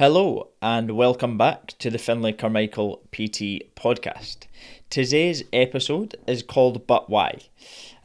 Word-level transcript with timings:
Hello, 0.00 0.48
and 0.62 0.92
welcome 0.92 1.36
back 1.36 1.74
to 1.78 1.90
the 1.90 1.98
Finlay 1.98 2.32
Carmichael 2.32 3.02
PT 3.12 3.68
podcast. 3.76 4.46
Today's 4.88 5.44
episode 5.52 6.16
is 6.26 6.42
called 6.42 6.86
But 6.86 7.10
Why? 7.10 7.40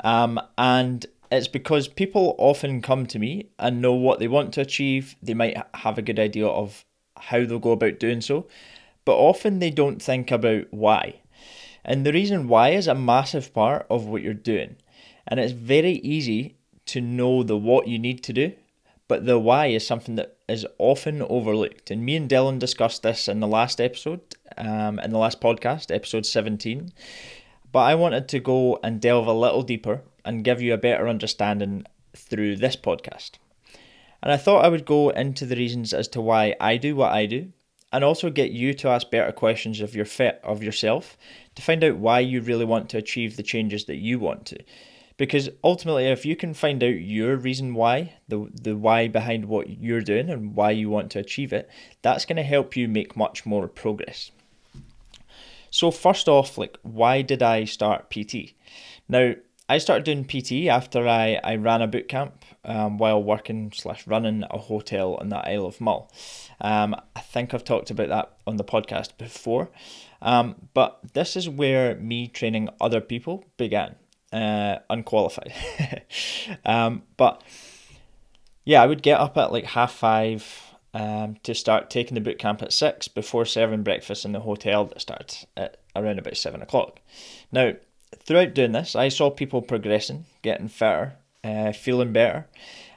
Um, 0.04 0.42
and 0.58 1.06
it's 1.32 1.48
because 1.48 1.88
people 1.88 2.36
often 2.38 2.82
come 2.82 3.06
to 3.06 3.18
me 3.18 3.48
and 3.58 3.82
know 3.82 3.94
what 3.94 4.20
they 4.20 4.28
want 4.28 4.54
to 4.56 4.60
achieve. 4.60 5.16
They 5.24 5.34
might 5.34 5.56
have 5.74 5.98
a 5.98 6.02
good 6.02 6.20
idea 6.20 6.48
of 6.48 6.84
how 7.16 7.46
they'll 7.46 7.60
go 7.60 7.72
about 7.72 7.98
doing 8.02 8.20
so, 8.20 8.46
but 9.06 9.16
often 9.16 9.60
they 9.60 9.72
don't 9.72 10.02
think 10.02 10.32
about 10.32 10.66
why. 10.72 11.22
And 11.86 12.06
the 12.06 12.12
reason 12.12 12.50
why 12.50 12.72
is 12.72 12.88
a 12.88 12.94
massive 12.94 13.54
part 13.54 13.86
of 13.90 14.04
what 14.04 14.22
you're 14.22 14.34
doing. 14.34 14.76
And 15.26 15.40
it's 15.40 15.54
very 15.54 15.94
easy 16.00 16.58
to 16.88 17.00
know 17.00 17.42
the 17.42 17.56
what 17.56 17.88
you 17.88 17.98
need 17.98 18.22
to 18.26 18.34
do 18.34 18.52
but 19.08 19.26
the 19.26 19.40
why 19.40 19.68
is 19.68 19.86
something 19.86 20.16
that 20.16 20.35
is 20.48 20.66
often 20.78 21.22
overlooked. 21.22 21.92
And 21.92 22.06
me 22.06 22.16
and 22.16 22.30
Dylan 22.30 22.60
discussed 22.60 23.04
this 23.04 23.28
in 23.28 23.40
the 23.40 23.48
last 23.48 23.82
episode, 23.82 24.22
um, 24.58 25.00
in 25.00 25.12
the 25.12 25.18
last 25.18 25.42
podcast, 25.42 25.94
episode 25.94 26.26
17. 26.26 26.92
But 27.72 27.80
I 27.80 27.96
wanted 27.96 28.28
to 28.30 28.40
go 28.40 28.80
and 28.84 29.02
delve 29.02 29.28
a 29.28 29.34
little 29.34 29.64
deeper 29.64 30.04
and 30.24 30.44
give 30.44 30.62
you 30.62 30.74
a 30.74 30.78
better 30.78 31.08
understanding 31.08 31.86
through 32.16 32.58
this 32.58 32.76
podcast. 32.76 33.32
And 34.22 34.32
I 34.32 34.38
thought 34.38 34.66
I 34.66 34.70
would 34.70 34.86
go 34.86 35.10
into 35.10 35.46
the 35.46 35.56
reasons 35.56 35.94
as 35.94 36.08
to 36.10 36.22
why 36.22 36.56
I 36.60 36.78
do 36.78 36.96
what 36.96 37.12
I 37.12 37.26
do, 37.26 37.52
and 37.92 38.04
also 38.04 38.30
get 38.30 38.52
you 38.52 38.74
to 38.74 38.90
ask 38.90 39.10
better 39.10 39.32
questions 39.32 39.82
of 39.82 39.96
your 39.96 40.06
fit 40.06 40.40
of 40.44 40.64
yourself 40.64 41.18
to 41.56 41.62
find 41.62 41.84
out 41.84 41.98
why 41.98 42.20
you 42.20 42.42
really 42.42 42.66
want 42.66 42.90
to 42.90 42.98
achieve 42.98 43.36
the 43.38 43.44
changes 43.44 43.86
that 43.86 43.98
you 43.98 44.20
want 44.20 44.46
to 44.48 44.58
because 45.18 45.50
ultimately 45.64 46.06
if 46.06 46.26
you 46.26 46.36
can 46.36 46.54
find 46.54 46.84
out 46.84 47.00
your 47.00 47.36
reason 47.36 47.74
why 47.74 48.14
the 48.28 48.50
the 48.54 48.76
why 48.76 49.08
behind 49.08 49.46
what 49.46 49.70
you're 49.70 50.02
doing 50.02 50.30
and 50.30 50.56
why 50.56 50.72
you 50.72 50.90
want 50.90 51.12
to 51.12 51.20
achieve 51.20 51.54
it 51.54 51.70
that's 52.02 52.26
going 52.26 52.36
to 52.36 52.44
help 52.44 52.76
you 52.76 52.88
make 52.88 53.16
much 53.16 53.46
more 53.46 53.68
progress. 53.68 54.32
So 55.72 55.92
first 55.92 56.28
off 56.28 56.58
like 56.58 56.78
why 56.84 57.22
did 57.22 57.42
i 57.42 57.66
start 57.66 58.10
pt 58.10 58.54
now 59.10 59.34
i 59.68 59.78
started 59.78 60.06
doing 60.06 60.26
pt 60.26 60.68
after 60.70 61.08
i 61.08 61.40
i 61.44 61.56
ran 61.56 61.82
a 61.82 61.88
boot 61.88 62.08
camp 62.08 62.46
um, 62.64 62.98
while 62.98 63.22
working 63.22 63.72
slash 63.74 64.08
running 64.08 64.44
a 64.50 64.58
hotel 64.58 65.16
on 65.16 65.30
the 65.30 65.38
isle 65.38 65.66
of 65.66 65.80
mull. 65.82 66.12
Um, 66.62 66.96
i 67.16 67.20
think 67.20 67.54
i've 67.54 67.64
talked 67.64 67.92
about 67.92 68.10
that 68.10 68.34
on 68.48 68.58
the 68.58 68.64
podcast 68.64 69.18
before. 69.18 69.70
Um, 70.22 70.56
but 70.74 71.00
this 71.14 71.36
is 71.36 71.48
where 71.48 71.96
me 71.96 72.28
training 72.28 72.70
other 72.82 73.02
people 73.02 73.46
began 73.58 73.96
uh, 74.36 74.80
unqualified. 74.90 75.54
um, 76.66 77.04
but 77.16 77.42
yeah, 78.66 78.84
I 78.84 78.86
would 78.86 79.02
get 79.02 79.20
up 79.20 79.38
at 79.38 79.54
like 79.54 79.66
half 79.66 79.94
five 79.94 80.76
um, 80.94 81.38
to 81.44 81.56
start 81.56 81.90
taking 81.90 82.16
the 82.16 82.22
boot 82.22 82.38
camp 82.38 82.62
at 82.62 82.74
six 82.74 83.08
before 83.08 83.46
serving 83.46 83.84
breakfast 83.84 84.26
in 84.26 84.34
the 84.34 84.42
hotel 84.42 84.86
that 84.86 85.02
starts 85.02 85.46
at 85.56 85.78
around 85.96 86.20
about 86.20 86.36
seven 86.36 86.62
o'clock. 86.62 87.00
Now, 87.52 87.74
throughout 88.18 88.54
doing 88.54 88.74
this, 88.74 88.96
I 88.96 89.08
saw 89.08 89.30
people 89.30 89.62
progressing, 89.62 90.26
getting 90.42 90.68
fitter, 90.68 91.14
uh, 91.44 91.72
feeling 91.72 92.12
better, 92.12 92.48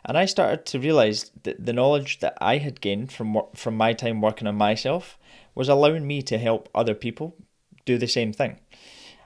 and 0.05 0.19
I 0.19 0.25
started 0.25 0.67
to 0.67 0.81
realize 0.81 1.31
that 1.45 1.65
the 1.65 1.73
knowledge 1.73 2.19
that 2.19 2.37
I 2.41 2.59
had 2.59 2.81
gained 2.81 3.13
from 3.13 3.39
from 3.55 3.77
my 3.77 3.93
time 3.93 4.21
working 4.21 4.49
on 4.49 4.57
myself 4.57 5.17
was 5.55 5.69
allowing 5.69 6.07
me 6.07 6.21
to 6.23 6.39
help 6.39 6.69
other 6.75 6.95
people 6.95 7.37
do 7.85 7.97
the 7.97 8.09
same 8.09 8.33
thing. 8.33 8.59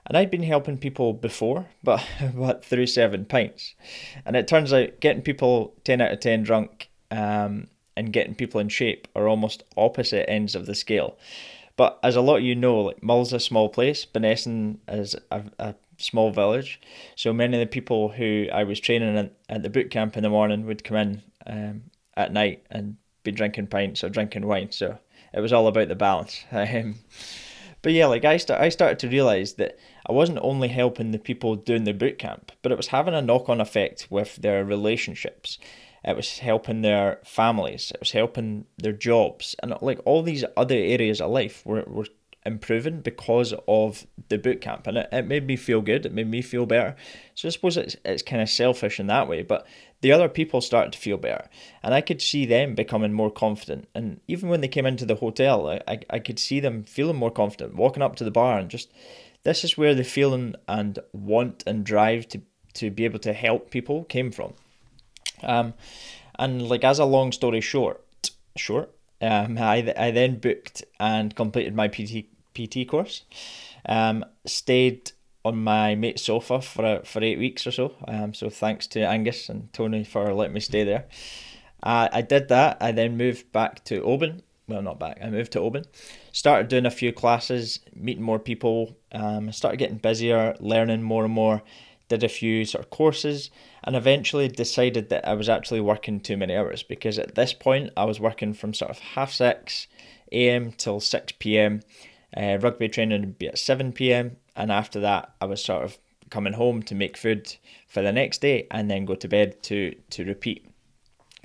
And 0.06 0.16
I'd 0.16 0.30
been 0.30 0.42
helping 0.42 0.78
people 0.78 1.12
before, 1.12 1.68
but 1.82 2.04
but 2.34 2.64
through 2.64 2.86
seven 2.86 3.24
pints. 3.24 3.74
And 4.24 4.36
it 4.36 4.48
turns 4.48 4.72
out 4.72 5.00
getting 5.00 5.22
people 5.22 5.74
ten 5.84 6.00
out 6.00 6.12
of 6.12 6.20
ten 6.20 6.42
drunk 6.42 6.90
um, 7.10 7.68
and 7.96 8.12
getting 8.12 8.34
people 8.34 8.60
in 8.60 8.68
shape 8.68 9.08
are 9.14 9.28
almost 9.28 9.62
opposite 9.76 10.28
ends 10.28 10.54
of 10.54 10.66
the 10.66 10.74
scale. 10.74 11.16
But 11.76 11.98
as 12.02 12.16
a 12.16 12.20
lot 12.20 12.38
of 12.38 12.42
you 12.42 12.54
know, 12.54 12.80
like 12.80 13.02
Mull's 13.02 13.32
a 13.32 13.40
small 13.40 13.68
place, 13.68 14.04
Bunessan 14.04 14.78
is 14.88 15.16
a, 15.30 15.42
a 15.58 15.74
small 15.98 16.30
village. 16.30 16.80
So 17.16 17.32
many 17.32 17.56
of 17.56 17.60
the 17.60 17.72
people 17.72 18.10
who 18.10 18.46
I 18.52 18.64
was 18.64 18.80
training 18.80 19.16
at, 19.16 19.32
at 19.48 19.62
the 19.62 19.70
boot 19.70 19.90
camp 19.90 20.16
in 20.16 20.22
the 20.22 20.30
morning 20.30 20.66
would 20.66 20.84
come 20.84 20.96
in 20.96 21.22
um, 21.46 21.82
at 22.16 22.32
night 22.32 22.66
and 22.70 22.96
be 23.22 23.30
drinking 23.30 23.68
pints 23.68 24.04
or 24.04 24.10
drinking 24.10 24.46
wine. 24.46 24.72
So 24.72 24.98
it 25.32 25.40
was 25.40 25.52
all 25.52 25.66
about 25.66 25.88
the 25.88 25.94
balance. 25.94 26.44
Um, 26.52 26.96
but 27.82 27.92
yeah, 27.92 28.06
like 28.06 28.24
I 28.24 28.36
start, 28.36 28.60
I 28.60 28.68
started 28.68 28.98
to 29.00 29.08
realize 29.08 29.54
that 29.54 29.78
I 30.06 30.12
wasn't 30.12 30.38
only 30.42 30.68
helping 30.68 31.10
the 31.10 31.18
people 31.18 31.56
doing 31.56 31.84
the 31.84 31.92
boot 31.92 32.18
camp, 32.18 32.52
but 32.62 32.72
it 32.72 32.76
was 32.76 32.88
having 32.88 33.14
a 33.14 33.22
knock 33.22 33.48
on 33.48 33.60
effect 33.60 34.06
with 34.10 34.36
their 34.36 34.64
relationships. 34.64 35.58
It 36.04 36.16
was 36.16 36.38
helping 36.38 36.82
their 36.82 37.20
families. 37.24 37.92
It 37.92 38.00
was 38.00 38.12
helping 38.12 38.66
their 38.78 38.92
jobs, 38.92 39.54
and 39.62 39.74
like 39.80 40.00
all 40.04 40.22
these 40.22 40.44
other 40.56 40.74
areas 40.74 41.20
of 41.20 41.30
life 41.30 41.64
were 41.66 41.84
were 41.86 42.06
improving 42.44 43.00
because 43.00 43.54
of 43.68 44.06
the 44.28 44.38
boot 44.38 44.60
camp 44.60 44.86
and 44.86 44.98
it, 44.98 45.08
it 45.12 45.26
made 45.26 45.46
me 45.46 45.56
feel 45.56 45.80
good 45.80 46.04
it 46.04 46.12
made 46.12 46.28
me 46.28 46.42
feel 46.42 46.66
better. 46.66 46.96
So 47.34 47.48
i 47.48 47.50
suppose 47.50 47.76
it's, 47.76 47.96
it's 48.04 48.22
kind 48.22 48.42
of 48.42 48.50
selfish 48.50 48.98
in 48.98 49.06
that 49.06 49.28
way 49.28 49.42
but 49.42 49.66
the 50.00 50.12
other 50.12 50.28
people 50.28 50.60
started 50.60 50.92
to 50.92 50.98
feel 50.98 51.16
better 51.16 51.48
and 51.82 51.94
i 51.94 52.00
could 52.00 52.20
see 52.20 52.44
them 52.44 52.74
becoming 52.74 53.12
more 53.12 53.30
confident. 53.30 53.88
And 53.94 54.20
even 54.26 54.48
when 54.48 54.60
they 54.60 54.68
came 54.68 54.86
into 54.86 55.06
the 55.06 55.16
hotel 55.16 55.68
i, 55.68 55.80
I, 55.86 56.00
I 56.10 56.18
could 56.18 56.38
see 56.38 56.60
them 56.60 56.84
feeling 56.84 57.16
more 57.16 57.30
confident 57.30 57.76
walking 57.76 58.02
up 58.02 58.16
to 58.16 58.24
the 58.24 58.30
bar 58.30 58.58
and 58.58 58.68
just 58.68 58.90
this 59.44 59.64
is 59.64 59.76
where 59.76 59.94
the 59.94 60.04
feeling 60.04 60.54
and 60.68 60.98
want 61.12 61.64
and 61.66 61.84
drive 61.84 62.28
to 62.28 62.42
to 62.74 62.90
be 62.90 63.04
able 63.04 63.18
to 63.18 63.34
help 63.34 63.70
people 63.70 64.04
came 64.04 64.32
from. 64.32 64.54
Um 65.42 65.74
and 66.38 66.68
like 66.68 66.84
as 66.84 66.98
a 66.98 67.04
long 67.04 67.30
story 67.32 67.60
short 67.60 68.02
short 68.56 68.90
um, 69.22 69.56
I, 69.56 69.94
I 69.96 70.10
then 70.10 70.40
booked 70.40 70.82
and 70.98 71.34
completed 71.34 71.76
my 71.76 71.86
PT 71.86 72.26
PT 72.54 72.88
course. 72.88 73.22
Um, 73.86 74.24
stayed 74.46 75.12
on 75.44 75.56
my 75.56 75.94
mate's 75.94 76.22
sofa 76.22 76.60
for 76.60 77.00
for 77.04 77.22
eight 77.22 77.38
weeks 77.38 77.66
or 77.66 77.72
so. 77.72 77.94
Um, 78.06 78.34
so 78.34 78.48
thanks 78.48 78.86
to 78.88 79.00
Angus 79.00 79.48
and 79.48 79.72
Tony 79.72 80.04
for 80.04 80.32
letting 80.32 80.54
me 80.54 80.60
stay 80.60 80.84
there. 80.84 81.06
Uh, 81.82 82.08
I 82.12 82.22
did 82.22 82.48
that. 82.48 82.76
I 82.80 82.92
then 82.92 83.16
moved 83.16 83.50
back 83.52 83.84
to 83.84 84.02
Oban. 84.02 84.42
Well, 84.68 84.82
not 84.82 85.00
back. 85.00 85.18
I 85.20 85.28
moved 85.30 85.52
to 85.52 85.60
Oban. 85.60 85.84
Started 86.30 86.68
doing 86.68 86.86
a 86.86 86.90
few 86.90 87.12
classes, 87.12 87.80
meeting 87.94 88.22
more 88.22 88.38
people. 88.38 88.96
Um, 89.10 89.50
started 89.50 89.78
getting 89.78 89.96
busier, 89.96 90.54
learning 90.60 91.02
more 91.02 91.24
and 91.24 91.34
more. 91.34 91.62
Did 92.08 92.22
a 92.22 92.28
few 92.28 92.64
sort 92.64 92.84
of 92.84 92.90
courses, 92.90 93.50
and 93.82 93.96
eventually 93.96 94.46
decided 94.46 95.08
that 95.08 95.26
I 95.26 95.34
was 95.34 95.48
actually 95.48 95.80
working 95.80 96.20
too 96.20 96.36
many 96.36 96.54
hours 96.54 96.82
because 96.82 97.18
at 97.18 97.34
this 97.34 97.52
point 97.52 97.90
I 97.96 98.04
was 98.04 98.20
working 98.20 98.54
from 98.54 98.74
sort 98.74 98.90
of 98.90 98.98
half 98.98 99.32
six 99.32 99.88
a.m. 100.30 100.72
till 100.72 101.00
six 101.00 101.32
p.m 101.38 101.80
uh, 102.36 102.58
rugby 102.60 102.88
training 102.88 103.20
would 103.20 103.38
be 103.38 103.48
at 103.48 103.58
7 103.58 103.92
pm, 103.92 104.36
and 104.56 104.70
after 104.70 105.00
that, 105.00 105.34
I 105.40 105.46
was 105.46 105.64
sort 105.64 105.84
of 105.84 105.98
coming 106.30 106.54
home 106.54 106.82
to 106.82 106.94
make 106.94 107.16
food 107.16 107.56
for 107.86 108.02
the 108.02 108.12
next 108.12 108.40
day 108.40 108.66
and 108.70 108.90
then 108.90 109.04
go 109.04 109.14
to 109.14 109.28
bed 109.28 109.62
to 109.62 109.94
to 110.10 110.24
repeat. 110.24 110.66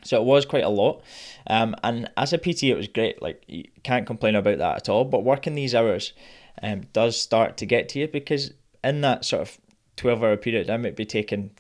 So 0.04 0.22
it 0.22 0.26
was 0.26 0.46
quite 0.46 0.64
a 0.64 0.70
lot. 0.70 1.02
Um, 1.48 1.76
and 1.84 2.10
as 2.16 2.32
a 2.32 2.38
PT, 2.38 2.64
it 2.64 2.78
was 2.78 2.88
great. 2.88 3.22
Like, 3.22 3.44
you 3.48 3.66
can't 3.84 4.08
complain 4.08 4.36
about 4.36 4.60
that 4.60 4.78
at 4.78 4.90
all. 4.90 5.04
But 5.04 5.24
working 5.24 5.56
these 5.56 5.76
hours 5.76 6.14
um, 6.62 6.82
does 6.94 7.20
start 7.20 7.58
to 7.58 7.66
get 7.66 7.90
to 7.90 8.00
you 8.00 8.08
because 8.08 8.54
in 8.84 9.02
that 9.02 9.26
sort 9.26 9.42
of 9.42 9.58
12 9.98 10.24
hour 10.24 10.38
period, 10.38 10.70
I 10.70 10.78
might 10.78 10.96
be 10.96 11.06
taking 11.06 11.52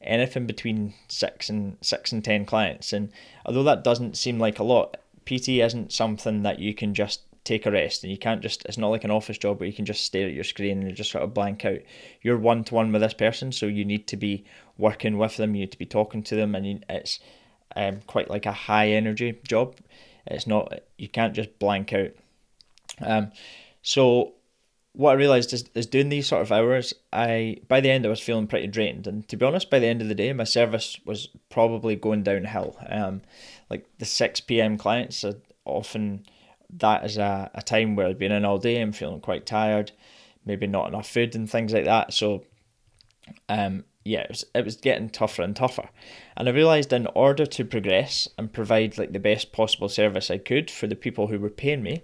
anything 0.00 0.46
between 0.46 0.94
six 1.08 1.48
and 1.48 1.78
six 1.80 2.12
and 2.12 2.22
10 2.22 2.44
clients. 2.44 2.92
And 2.92 3.10
although 3.46 3.62
that 3.62 3.84
doesn't 3.84 4.16
seem 4.16 4.38
like 4.38 4.58
a 4.58 4.64
lot, 4.64 4.96
PT 5.24 5.50
isn't 5.50 5.92
something 5.92 6.42
that 6.42 6.58
you 6.58 6.74
can 6.74 6.92
just 6.94 7.22
take 7.44 7.66
a 7.66 7.70
rest 7.70 8.02
and 8.02 8.10
you 8.10 8.18
can't 8.18 8.40
just 8.40 8.64
it's 8.64 8.78
not 8.78 8.88
like 8.88 9.04
an 9.04 9.10
office 9.10 9.36
job 9.36 9.60
where 9.60 9.68
you 9.68 9.74
can 9.74 9.84
just 9.84 10.04
stare 10.04 10.26
at 10.26 10.34
your 10.34 10.44
screen 10.44 10.82
and 10.82 10.96
just 10.96 11.10
sort 11.10 11.22
of 11.22 11.34
blank 11.34 11.64
out 11.64 11.78
you're 12.22 12.38
one 12.38 12.64
to 12.64 12.74
one 12.74 12.90
with 12.90 13.02
this 13.02 13.14
person 13.14 13.52
so 13.52 13.66
you 13.66 13.84
need 13.84 14.06
to 14.06 14.16
be 14.16 14.44
working 14.78 15.18
with 15.18 15.36
them 15.36 15.54
you 15.54 15.60
need 15.60 15.72
to 15.72 15.78
be 15.78 15.86
talking 15.86 16.22
to 16.22 16.34
them 16.34 16.54
and 16.54 16.66
you, 16.66 16.80
it's 16.88 17.20
um, 17.76 18.00
quite 18.06 18.30
like 18.30 18.46
a 18.46 18.52
high 18.52 18.88
energy 18.88 19.38
job 19.46 19.76
it's 20.26 20.46
not 20.46 20.80
you 20.96 21.08
can't 21.08 21.34
just 21.34 21.58
blank 21.58 21.92
out 21.92 22.10
um, 23.00 23.30
so 23.82 24.32
what 24.94 25.10
I 25.10 25.14
realized 25.14 25.52
is, 25.52 25.64
is 25.74 25.86
doing 25.86 26.08
these 26.08 26.28
sort 26.28 26.42
of 26.42 26.52
hours, 26.52 26.94
I 27.12 27.58
by 27.66 27.80
the 27.80 27.90
end 27.90 28.06
I 28.06 28.08
was 28.08 28.20
feeling 28.20 28.46
pretty 28.46 28.68
drained, 28.68 29.06
and 29.08 29.28
to 29.28 29.36
be 29.36 29.44
honest, 29.44 29.68
by 29.68 29.80
the 29.80 29.88
end 29.88 30.00
of 30.00 30.08
the 30.08 30.14
day, 30.14 30.32
my 30.32 30.44
service 30.44 30.98
was 31.04 31.28
probably 31.50 31.96
going 31.96 32.22
downhill. 32.22 32.76
Um, 32.88 33.22
like 33.68 33.86
the 33.98 34.04
six 34.04 34.40
p.m. 34.40 34.78
clients 34.78 35.24
are 35.24 35.34
often 35.64 36.24
that 36.78 37.04
is 37.04 37.18
a, 37.18 37.50
a 37.54 37.62
time 37.62 37.96
where 37.96 38.06
I've 38.06 38.18
been 38.18 38.32
in 38.32 38.44
all 38.44 38.58
day, 38.58 38.80
I'm 38.80 38.92
feeling 38.92 39.20
quite 39.20 39.46
tired, 39.46 39.92
maybe 40.44 40.66
not 40.66 40.88
enough 40.88 41.08
food 41.08 41.34
and 41.34 41.48
things 41.48 41.72
like 41.72 41.84
that. 41.84 42.12
So, 42.12 42.44
um, 43.48 43.84
yeah, 44.04 44.20
it 44.20 44.30
was, 44.30 44.44
it 44.54 44.64
was 44.64 44.76
getting 44.76 45.08
tougher 45.08 45.42
and 45.42 45.56
tougher. 45.56 45.88
And 46.36 46.48
I 46.48 46.52
realised 46.52 46.92
in 46.92 47.06
order 47.14 47.46
to 47.46 47.64
progress 47.64 48.28
and 48.36 48.52
provide 48.52 48.98
like 48.98 49.12
the 49.12 49.18
best 49.18 49.52
possible 49.52 49.88
service 49.88 50.30
I 50.30 50.38
could 50.38 50.70
for 50.70 50.86
the 50.86 50.96
people 50.96 51.28
who 51.28 51.38
were 51.38 51.50
paying 51.50 51.82
me, 51.82 52.02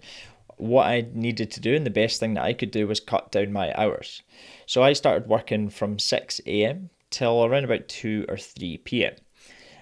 what 0.56 0.86
I 0.86 1.08
needed 1.14 1.50
to 1.52 1.60
do 1.60 1.74
and 1.74 1.86
the 1.86 1.90
best 1.90 2.20
thing 2.20 2.34
that 2.34 2.44
I 2.44 2.52
could 2.52 2.70
do 2.70 2.86
was 2.86 3.00
cut 3.00 3.32
down 3.32 3.52
my 3.52 3.72
hours. 3.78 4.22
So 4.66 4.82
I 4.82 4.92
started 4.92 5.28
working 5.28 5.70
from 5.70 5.98
6 5.98 6.40
a.m. 6.46 6.90
till 7.10 7.44
around 7.44 7.64
about 7.64 7.88
2 7.88 8.26
or 8.28 8.36
3 8.36 8.78
p.m. 8.78 9.14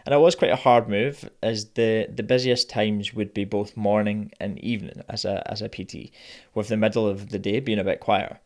And 0.09 0.15
it 0.15 0.21
was 0.21 0.35
quite 0.35 0.51
a 0.51 0.57
hard 0.57 0.89
move, 0.89 1.29
as 1.43 1.67
the, 1.73 2.09
the 2.11 2.23
busiest 2.23 2.71
times 2.71 3.13
would 3.13 3.35
be 3.35 3.45
both 3.45 3.77
morning 3.77 4.33
and 4.41 4.59
evening 4.65 5.03
as 5.07 5.27
a 5.27 5.43
as 5.47 5.61
a 5.61 5.69
PT, 5.69 6.11
with 6.55 6.69
the 6.69 6.79
middle 6.79 7.07
of 7.07 7.29
the 7.29 7.39
day 7.39 7.61
being 7.61 7.79
a 7.79 7.85
bit 7.85 8.01
quieter. 8.01 8.41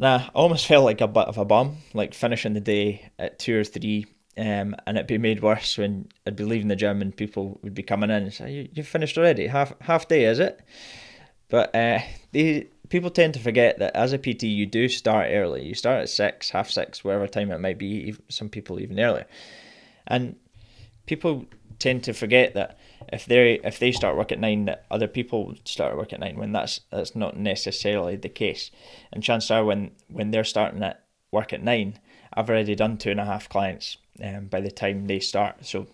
Nah, 0.00 0.24
I 0.24 0.30
almost 0.34 0.66
felt 0.66 0.84
like 0.84 1.00
a 1.00 1.06
bit 1.06 1.28
of 1.28 1.38
a 1.38 1.44
bum, 1.44 1.76
like 1.94 2.14
finishing 2.14 2.54
the 2.54 2.60
day 2.60 3.12
at 3.16 3.38
two 3.38 3.60
or 3.60 3.62
three, 3.62 4.06
um, 4.36 4.74
and 4.88 4.96
it'd 4.96 5.06
be 5.06 5.18
made 5.18 5.40
worse 5.40 5.78
when 5.78 6.08
I'd 6.26 6.34
be 6.34 6.42
leaving 6.42 6.66
the 6.66 6.74
gym 6.74 7.00
and 7.00 7.16
people 7.16 7.60
would 7.62 7.72
be 7.74 7.84
coming 7.84 8.10
in 8.10 8.24
and 8.24 8.34
say, 8.34 8.52
"You 8.52 8.68
you 8.74 8.82
finished 8.82 9.16
already? 9.16 9.46
Half 9.46 9.72
half 9.82 10.08
day, 10.08 10.24
is 10.24 10.40
it?" 10.40 10.60
But 11.48 11.72
uh, 11.76 12.00
people 12.88 13.10
tend 13.10 13.34
to 13.34 13.40
forget 13.40 13.78
that 13.78 13.94
as 13.94 14.12
a 14.12 14.18
PT, 14.18 14.42
you 14.42 14.66
do 14.66 14.88
start 14.88 15.28
early. 15.30 15.64
You 15.64 15.74
start 15.74 16.00
at 16.00 16.08
six, 16.08 16.50
half 16.50 16.68
six, 16.68 17.04
whatever 17.04 17.28
time 17.28 17.52
it 17.52 17.60
might 17.60 17.78
be. 17.78 18.16
Some 18.30 18.48
people 18.48 18.80
even 18.80 18.98
earlier, 18.98 19.26
and 20.08 20.34
people 21.06 21.46
tend 21.78 22.02
to 22.04 22.12
forget 22.12 22.54
that 22.54 22.78
if 23.12 23.26
they 23.26 23.60
if 23.62 23.78
they 23.78 23.92
start 23.92 24.16
work 24.16 24.32
at 24.32 24.40
nine, 24.40 24.64
that 24.66 24.84
other 24.90 25.08
people 25.08 25.54
start 25.64 25.96
work 25.96 26.12
at 26.12 26.20
nine. 26.20 26.36
When 26.36 26.52
that's 26.52 26.80
that's 26.90 27.14
not 27.14 27.36
necessarily 27.36 28.16
the 28.16 28.28
case, 28.28 28.70
and 29.12 29.22
chances 29.22 29.50
are 29.50 29.64
when 29.64 29.92
when 30.08 30.30
they're 30.30 30.44
starting 30.44 30.82
at 30.82 31.04
work 31.30 31.52
at 31.52 31.62
nine, 31.62 31.98
I've 32.32 32.50
already 32.50 32.74
done 32.74 32.96
two 32.96 33.10
and 33.10 33.20
a 33.20 33.24
half 33.24 33.48
clients 33.48 33.98
um, 34.22 34.46
by 34.46 34.60
the 34.60 34.70
time 34.70 35.06
they 35.06 35.20
start. 35.20 35.64
So 35.64 35.86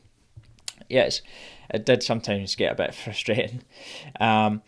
yes, 0.88 1.23
it 1.70 1.85
did 1.85 2.03
sometimes 2.03 2.55
get 2.55 2.73
a 2.73 2.76
bit 2.76 2.94
frustrating, 3.05 3.62
um, 4.20 4.62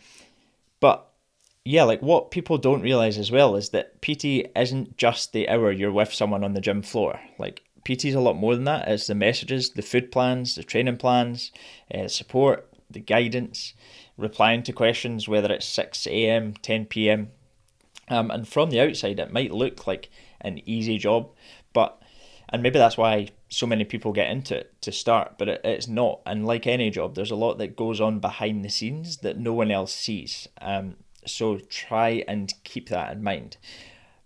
but 0.80 1.10
yeah, 1.64 1.84
like 1.84 2.02
what 2.02 2.30
people 2.30 2.58
don't 2.58 2.82
realize 2.82 3.16
as 3.16 3.30
well 3.30 3.56
is 3.56 3.70
that 3.70 4.02
PT 4.02 4.50
isn't 4.54 4.98
just 4.98 5.32
the 5.32 5.48
hour 5.48 5.72
you're 5.72 5.90
with 5.90 6.12
someone 6.12 6.44
on 6.44 6.52
the 6.52 6.60
gym 6.60 6.82
floor. 6.82 7.18
Like 7.38 7.62
PT 7.84 8.06
is 8.06 8.14
a 8.14 8.20
lot 8.20 8.36
more 8.36 8.54
than 8.54 8.64
that. 8.64 8.88
It's 8.88 9.06
the 9.06 9.14
messages, 9.14 9.70
the 9.70 9.82
food 9.82 10.10
plans, 10.10 10.54
the 10.54 10.64
training 10.64 10.96
plans, 10.96 11.52
uh, 11.94 12.08
support, 12.08 12.68
the 12.90 13.00
guidance, 13.00 13.74
replying 14.16 14.62
to 14.64 14.72
questions, 14.72 15.28
whether 15.28 15.52
it's 15.52 15.66
6 15.66 16.06
a.m., 16.06 16.54
10 16.54 16.86
p.m. 16.86 17.30
Um, 18.08 18.30
and 18.30 18.46
from 18.46 18.70
the 18.70 18.80
outside, 18.80 19.18
it 19.18 19.32
might 19.32 19.52
look 19.52 19.86
like 19.86 20.10
an 20.40 20.60
easy 20.66 20.98
job, 20.98 21.30
but 21.72 22.00
and 22.50 22.62
maybe 22.62 22.78
that's 22.78 22.98
why 22.98 23.28
so 23.48 23.66
many 23.66 23.84
people 23.84 24.12
get 24.12 24.30
into 24.30 24.56
it 24.56 24.80
to 24.82 24.92
start, 24.92 25.38
but 25.38 25.48
it, 25.48 25.60
it's 25.64 25.88
not. 25.88 26.20
And 26.26 26.46
like 26.46 26.66
any 26.66 26.90
job, 26.90 27.14
there's 27.14 27.30
a 27.30 27.36
lot 27.36 27.58
that 27.58 27.76
goes 27.76 28.00
on 28.00 28.20
behind 28.20 28.64
the 28.64 28.68
scenes 28.68 29.18
that 29.18 29.38
no 29.38 29.52
one 29.52 29.70
else 29.70 29.92
sees. 29.92 30.48
Um, 30.60 30.96
so 31.26 31.58
try 31.58 32.22
and 32.28 32.52
keep 32.62 32.90
that 32.90 33.12
in 33.12 33.22
mind. 33.22 33.56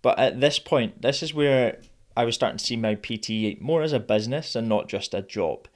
But 0.02 0.18
at 0.18 0.40
this 0.40 0.58
point, 0.58 1.00
this 1.00 1.22
is 1.22 1.32
where 1.32 1.80
I 2.18 2.24
was 2.24 2.34
starting 2.34 2.58
to 2.58 2.64
see 2.64 2.76
my 2.76 2.96
PT 2.96 3.60
more 3.60 3.82
as 3.82 3.92
a 3.92 4.00
business 4.00 4.56
and 4.56 4.68
not 4.68 4.88
just 4.88 5.14
a 5.14 5.22
job. 5.22 5.68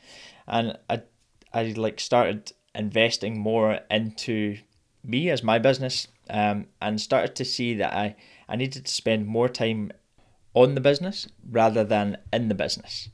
And 0.49 0.77
I, 0.91 1.03
I 1.55 1.67
like 1.77 2.01
started 2.01 2.53
investing 2.75 3.39
more 3.39 3.79
into 3.89 4.59
me 5.05 5.31
as 5.31 5.45
my 5.45 5.61
business 5.61 6.09
um, 6.29 6.67
and 6.81 7.01
started 7.01 7.37
to 7.37 7.45
see 7.45 7.75
that 7.75 7.95
I, 7.95 8.17
I 8.49 8.57
needed 8.57 8.87
to 8.87 8.93
spend 8.93 9.29
more 9.29 9.49
time 9.49 9.93
on 10.53 10.75
the 10.75 10.81
business 10.81 11.29
rather 11.49 11.85
than 11.85 12.19
in 12.33 12.49
the 12.49 12.57
business. 12.57 13.09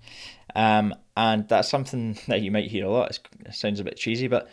Um, 0.55 0.95
and 1.15 1.47
that's 1.49 1.69
something 1.69 2.19
that 2.29 2.41
you 2.41 2.51
might 2.51 2.71
hear 2.71 2.87
a 2.87 2.91
lot. 2.91 3.19
it 3.45 3.55
sounds 3.55 3.79
a 3.79 3.85
bit 3.85 3.99
cheesy, 3.99 4.29
but 4.29 4.49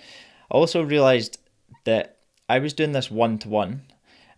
I 0.52 0.56
also 0.56 0.84
realized 0.84 1.40
that 1.86 2.18
I 2.50 2.60
was 2.60 2.74
doing 2.74 2.92
this 2.92 3.10
one 3.10 3.38
to 3.40 3.48
one, 3.48 3.84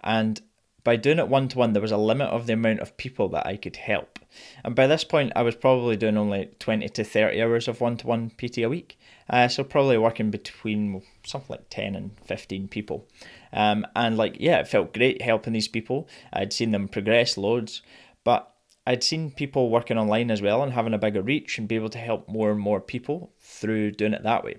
and 0.03 0.39
by 0.83 0.95
doing 0.95 1.17
it 1.17 1.27
one 1.27 1.47
to 1.49 1.57
one, 1.57 1.73
there 1.73 1.81
was 1.81 1.91
a 1.91 1.97
limit 1.97 2.29
of 2.29 2.45
the 2.45 2.53
amount 2.53 2.81
of 2.81 2.97
people 2.97 3.29
that 3.29 3.47
I 3.47 3.57
could 3.57 3.77
help. 3.77 4.16
And 4.63 4.75
by 4.75 4.87
this 4.87 5.03
point, 5.03 5.33
I 5.35 5.41
was 5.41 5.55
probably 5.55 5.97
doing 5.97 6.17
only 6.17 6.49
20 6.59 6.89
to 6.89 7.03
30 7.03 7.41
hours 7.41 7.67
of 7.67 7.81
one 7.81 7.97
to 7.97 8.07
one 8.07 8.31
PT 8.31 8.59
a 8.59 8.67
week. 8.67 8.99
Uh, 9.29 9.47
so 9.47 9.63
probably 9.63 9.97
working 9.97 10.31
between 10.31 11.01
something 11.25 11.49
like 11.49 11.69
10 11.69 11.95
and 11.95 12.11
15 12.25 12.67
people. 12.67 13.07
Um, 13.53 13.85
and 13.95 14.17
like, 14.17 14.37
yeah, 14.39 14.59
it 14.59 14.67
felt 14.67 14.93
great 14.93 15.21
helping 15.21 15.53
these 15.53 15.67
people. 15.67 16.07
I'd 16.31 16.53
seen 16.53 16.71
them 16.71 16.87
progress 16.87 17.37
loads, 17.37 17.81
but 18.23 18.53
I'd 18.85 19.03
seen 19.03 19.31
people 19.31 19.69
working 19.69 19.97
online 19.97 20.31
as 20.31 20.41
well 20.41 20.63
and 20.63 20.71
having 20.71 20.93
a 20.93 20.97
bigger 20.97 21.21
reach 21.21 21.57
and 21.57 21.67
be 21.67 21.75
able 21.75 21.89
to 21.89 21.97
help 21.97 22.29
more 22.29 22.51
and 22.51 22.59
more 22.59 22.79
people 22.79 23.33
through 23.39 23.91
doing 23.91 24.13
it 24.13 24.23
that 24.23 24.45
way. 24.45 24.57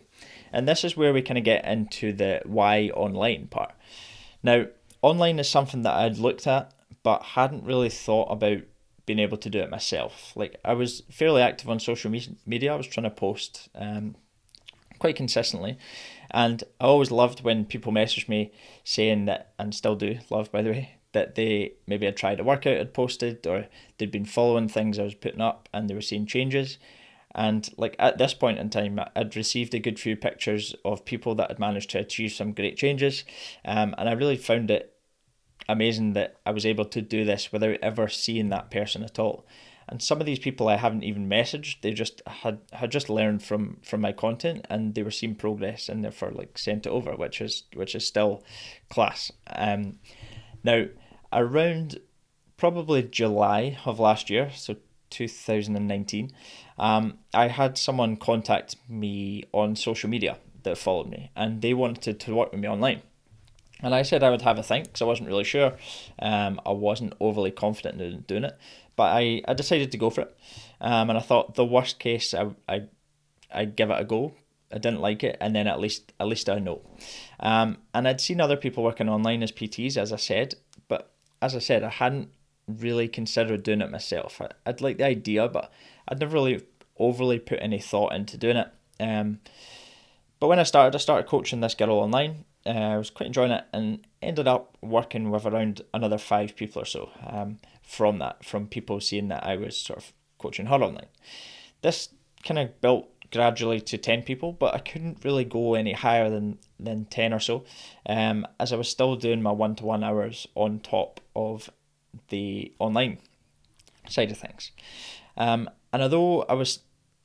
And 0.53 0.69
this 0.69 0.85
is 0.85 0.97
where 0.97 1.15
we 1.15 1.23
kind 1.23 1.39
of 1.39 1.45
get 1.45 1.65
into 1.65 2.13
the 2.13 2.43
why 2.45 2.91
online 2.95 3.47
part. 3.47 3.73
Now, 4.43 4.67
online 5.01 5.39
is 5.39 5.49
something 5.49 5.83
that 5.83 5.95
I'd 5.95 6.19
looked 6.19 6.47
at 6.47 6.75
but 7.03 7.23
hadn't 7.23 7.65
really 7.65 7.89
thought 7.89 8.31
about 8.31 8.59
being 9.09 9.19
able 9.19 9.39
to 9.39 9.49
do 9.49 9.59
it 9.61 9.71
myself. 9.71 10.33
Like 10.37 10.61
I 10.63 10.75
was 10.75 11.03
fairly 11.11 11.41
active 11.41 11.71
on 11.71 11.81
social 11.81 12.13
media. 12.47 12.75
I 12.75 12.77
was 12.77 12.87
trying 12.87 13.05
to 13.05 13.11
post 13.11 13.71
um, 13.75 14.17
quite 14.99 15.17
consistently, 15.17 15.79
and 16.31 16.63
I 16.79 16.85
always 16.85 17.11
loved 17.11 17.43
when 17.43 17.65
people 17.65 17.91
messaged 17.91 18.29
me 18.29 18.53
saying 18.85 19.25
that, 19.25 19.55
and 19.59 19.75
still 19.75 19.97
do 19.97 20.19
love 20.31 20.53
by 20.53 20.61
the 20.61 20.71
way, 20.71 20.99
that 21.13 21.37
they 21.37 21.73
maybe 21.87 22.05
had 22.05 22.19
tried 22.19 22.39
a 22.39 22.45
workout 22.45 22.77
had 22.77 22.93
posted 22.93 23.47
or 23.47 23.67
they'd 23.97 24.11
been 24.11 24.27
following 24.27 24.69
things 24.69 24.99
I 24.99 25.05
was 25.05 25.15
putting 25.15 25.41
up 25.41 25.71
and 25.73 25.89
they 25.89 25.95
were 25.95 26.03
seeing 26.03 26.27
changes, 26.27 26.77
and 27.35 27.67
like 27.79 27.97
at 27.99 28.19
this 28.19 28.35
point 28.35 28.59
in 28.59 28.69
time, 28.69 29.01
I'd 29.17 29.37
received 29.37 29.73
a 29.75 29.79
good 29.79 29.99
few 29.99 30.17
pictures 30.17 30.75
of 30.85 31.07
people 31.07 31.35
that 31.37 31.49
had 31.49 31.59
managed 31.59 31.89
to 31.91 31.99
achieve 31.99 32.33
some 32.33 32.53
great 32.53 32.77
changes. 32.77 33.25
Um, 33.65 33.95
and 33.97 34.07
I 34.07 34.13
really 34.13 34.37
found 34.37 34.71
it 34.71 34.98
amazing 35.69 36.15
that 36.15 36.37
I 36.47 36.51
was 36.51 36.67
able 36.67 36.85
to 36.87 37.03
do 37.03 37.25
this 37.25 37.53
without 37.53 37.79
ever 37.83 38.09
seeing 38.09 38.49
that 38.49 38.71
person 38.71 39.03
at 39.03 39.19
all. 39.19 39.47
And 39.89 40.03
some 40.03 40.21
of 40.21 40.27
these 40.27 40.39
people 40.39 40.69
I 40.69 40.77
haven't 40.77 41.05
even 41.05 41.29
messaged. 41.31 41.81
They 41.81 41.93
just 41.93 42.21
had 42.27 42.59
had 42.73 42.91
just 42.91 43.09
learned 43.09 43.43
from 43.43 43.79
from 43.83 44.03
my 44.03 44.13
content, 44.13 44.67
and 44.69 44.95
they 44.95 45.03
were 45.03 45.11
seeing 45.11 45.35
progress, 45.35 45.89
and 45.89 46.05
therefore 46.05 46.31
like 46.31 46.59
sent 46.59 46.87
it 46.87 46.91
over, 46.91 47.17
which 47.17 47.41
is 47.41 47.65
which 47.75 47.95
is 47.95 48.07
still 48.07 48.45
class. 48.91 49.33
Um, 49.47 49.99
now 50.63 50.87
around 51.33 52.01
probably 52.59 53.03
July 53.03 53.79
of 53.87 53.99
last 53.99 54.29
year, 54.29 54.51
so 54.55 54.77
2019, 55.11 56.31
um, 56.79 57.19
I 57.33 57.49
had 57.49 57.79
someone 57.79 58.17
contact 58.17 58.77
me 58.89 59.45
on 59.53 59.77
social 59.77 60.11
media 60.11 60.39
that 60.65 60.77
followed 60.77 61.09
me 61.09 61.31
and 61.37 61.63
they 61.63 61.73
wanted 61.73 62.21
to 62.21 62.35
work 62.35 62.53
with 62.53 62.61
me 62.61 62.69
online. 62.69 63.03
And 63.83 63.95
I 63.95 64.03
said 64.03 64.23
I 64.23 64.31
would 64.31 64.43
have 64.43 64.59
a 64.59 64.63
think 64.63 64.87
because 64.87 65.03
I 65.03 65.07
wasn't 65.07 65.29
really 65.29 65.45
sure. 65.45 65.75
Um, 66.19 66.61
I 66.67 66.73
wasn't 66.73 67.15
overly 67.21 67.51
confident 67.51 68.01
in 68.01 68.23
doing 68.23 68.45
it, 68.45 68.59
but 68.97 69.05
I, 69.15 69.43
I 69.47 69.55
decided 69.55 69.93
to 69.93 69.99
go 69.99 70.11
for 70.11 70.23
it. 70.23 70.37
Um, 70.81 71.11
and 71.11 71.19
I 71.19 71.23
thought 71.23 71.55
the 71.55 71.65
worst 71.65 71.99
case, 71.99 72.35
I, 72.35 72.51
I, 72.69 72.83
I'd 73.53 73.77
give 73.77 73.91
it 73.91 74.01
a 74.01 74.05
go. 74.05 74.35
I 74.73 74.79
didn't 74.79 75.01
like 75.01 75.25
it, 75.25 75.39
and 75.41 75.57
then 75.57 75.67
at 75.67 75.81
least 75.81 76.13
at 76.21 76.27
least 76.27 76.51
I 76.51 76.59
know. 76.59 76.83
Um, 77.41 77.79
and 77.95 78.07
I'd 78.07 78.21
seen 78.21 78.41
other 78.41 78.57
people 78.57 78.85
working 78.85 79.09
online 79.09 79.43
as 79.43 79.53
PTs, 79.53 79.97
as 79.97 80.13
I 80.13 80.17
said, 80.17 80.57
but 80.89 81.11
as 81.41 81.57
I 81.57 81.59
said, 81.59 81.83
I 81.83 81.89
hadn't 81.89 82.31
really 82.67 83.09
considered 83.09 83.63
doing 83.63 83.81
it 83.81 83.91
myself. 83.91 84.41
I, 84.43 84.51
would 84.67 84.81
like 84.83 84.99
the 84.99 85.07
idea, 85.07 85.49
but 85.49 85.73
I'd 86.07 86.21
never 86.21 86.35
really 86.35 86.63
overly 86.99 87.39
put 87.39 87.61
any 87.63 87.79
thought 87.79 88.13
into 88.13 88.37
doing 88.37 88.59
it. 88.59 88.69
Um, 89.01 89.41
but 90.41 90.49
when 90.49 90.59
I 90.59 90.65
started, 90.65 90.95
I 90.95 90.99
started 90.99 91.29
coaching 91.29 91.61
this 91.61 91.75
girl 91.75 91.93
online. 91.93 92.45
Uh, 92.67 92.71
I 92.71 92.99
was 92.99 93.11
quite 93.11 93.29
enjoying 93.29 93.53
it 93.53 93.65
and 93.73 94.07
ended 94.21 94.49
up 94.49 94.77
working 94.83 95.31
with 95.31 95.47
around 95.47 95.83
another 95.95 96.19
five 96.19 96.57
people 96.57 96.83
or 96.83 96.85
so 96.85 97.11
um, 97.27 97.59
from 97.83 98.19
that, 98.19 98.45
from 98.45 98.67
people 98.67 99.01
seeing 99.01 99.29
that 99.29 99.45
I 99.45 99.57
was 99.57 99.77
sort 99.77 99.99
of 99.99 100.13
coaching 100.39 100.67
her 100.67 100.77
online. 100.77 101.07
This 101.83 102.11
kind 102.45 102.59
of 102.59 102.81
built 102.81 103.09
gradually 103.31 103.81
to 103.81 103.99
10 103.99 104.23
people, 104.23 104.53
but 104.53 104.75
I 104.75 104.79
couldn't 104.79 105.25
really 105.25 105.45
go 105.45 105.75
any 105.75 105.93
higher 105.93 106.31
than, 106.31 106.59
than 106.79 107.05
10 107.07 107.33
or 107.33 107.41
so, 107.41 107.65
um, 108.07 108.47
as 108.59 108.73
I 108.73 108.77
was 108.77 108.89
still 108.89 109.17
doing 109.17 109.43
my 109.43 109.53
one 109.53 109.75
to 109.77 109.85
one 109.85 110.03
hours 110.03 110.47
on 110.55 110.81
top 110.81 111.21
of 111.37 111.71
the 112.29 112.73
online 112.79 113.19
side 114.09 114.31
of 114.31 114.39
things. 114.39 114.73
Um, 115.37 115.69
and 115.93 116.03
although 116.03 116.43
I 116.43 116.55
was, 116.55 116.81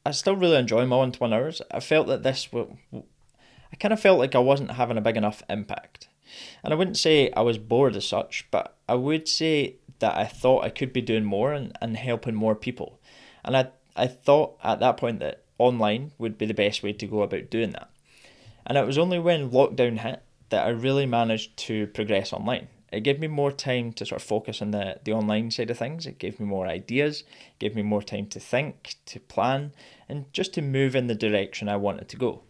I 0.06 0.12
still 0.12 0.36
really 0.36 0.58
enjoy 0.58 0.86
my 0.86 0.98
one 0.98 1.12
to 1.14 1.20
one 1.20 1.34
hours, 1.34 1.62
I 1.72 1.80
felt 1.80 2.08
that 2.08 2.24
this, 2.24 2.50
I 3.74 3.76
kind 3.76 3.92
of 3.92 4.00
felt 4.00 4.20
like 4.20 4.36
I 4.36 4.40
wasn't 4.40 4.72
having 4.72 4.98
a 4.98 5.02
big 5.02 5.18
enough 5.18 5.44
impact. 5.50 6.08
And 6.64 6.72
I 6.72 6.78
wouldn't 6.78 6.98
say 6.98 7.32
I 7.32 7.42
was 7.42 7.58
bored 7.58 7.96
as 7.96 8.08
such, 8.08 8.48
but 8.52 8.78
I 8.88 8.96
would 8.96 9.28
say 9.28 9.76
that 10.00 10.16
I 10.16 10.26
thought 10.26 10.64
I 10.64 10.70
could 10.70 10.94
be 10.94 11.02
doing 11.02 11.26
more 11.26 11.54
and, 11.54 11.76
and 11.82 11.98
helping 11.98 12.36
more 12.36 12.56
people. 12.56 13.00
And 13.44 13.58
I, 13.58 13.68
I 13.96 14.08
thought 14.08 14.58
at 14.64 14.80
that 14.80 14.98
point 14.98 15.20
that 15.20 15.44
online 15.58 16.12
would 16.18 16.38
be 16.38 16.46
the 16.46 16.54
best 16.54 16.84
way 16.84 16.94
to 16.94 17.08
go 17.08 17.24
about 17.24 17.50
doing 17.50 17.72
that. 17.72 17.90
And 18.66 18.78
it 18.78 18.86
was 18.86 18.98
only 18.98 19.20
when 19.20 19.52
lockdown 19.52 20.00
hit 20.00 20.22
that 20.50 20.66
I 20.66 20.70
really 20.70 21.06
managed 21.06 21.58
to 21.58 21.88
progress 21.88 22.32
online 22.32 22.68
it 22.94 23.02
gave 23.02 23.20
me 23.20 23.28
more 23.28 23.52
time 23.52 23.92
to 23.94 24.06
sort 24.06 24.22
of 24.22 24.28
focus 24.28 24.62
on 24.62 24.70
the, 24.70 25.00
the 25.04 25.14
online 25.14 25.50
side 25.50 25.72
of 25.72 25.80
things. 25.80 26.06
It 26.06 26.20
gave 26.20 26.40
me 26.40 26.46
more 26.46 26.68
ideas, 26.68 27.24
gave 27.58 27.76
me 27.76 27.82
more 27.82 28.04
time 28.04 28.28
to 28.28 28.40
think, 28.40 28.96
to 29.08 29.20
plan, 29.20 29.74
and 30.08 30.32
just 30.32 30.54
to 30.54 30.62
move 30.62 30.96
in 30.96 31.08
the 31.08 31.16
direction 31.16 31.68
I 31.68 31.76
wanted 31.76 32.08
to 32.10 32.18
go. 32.18 32.44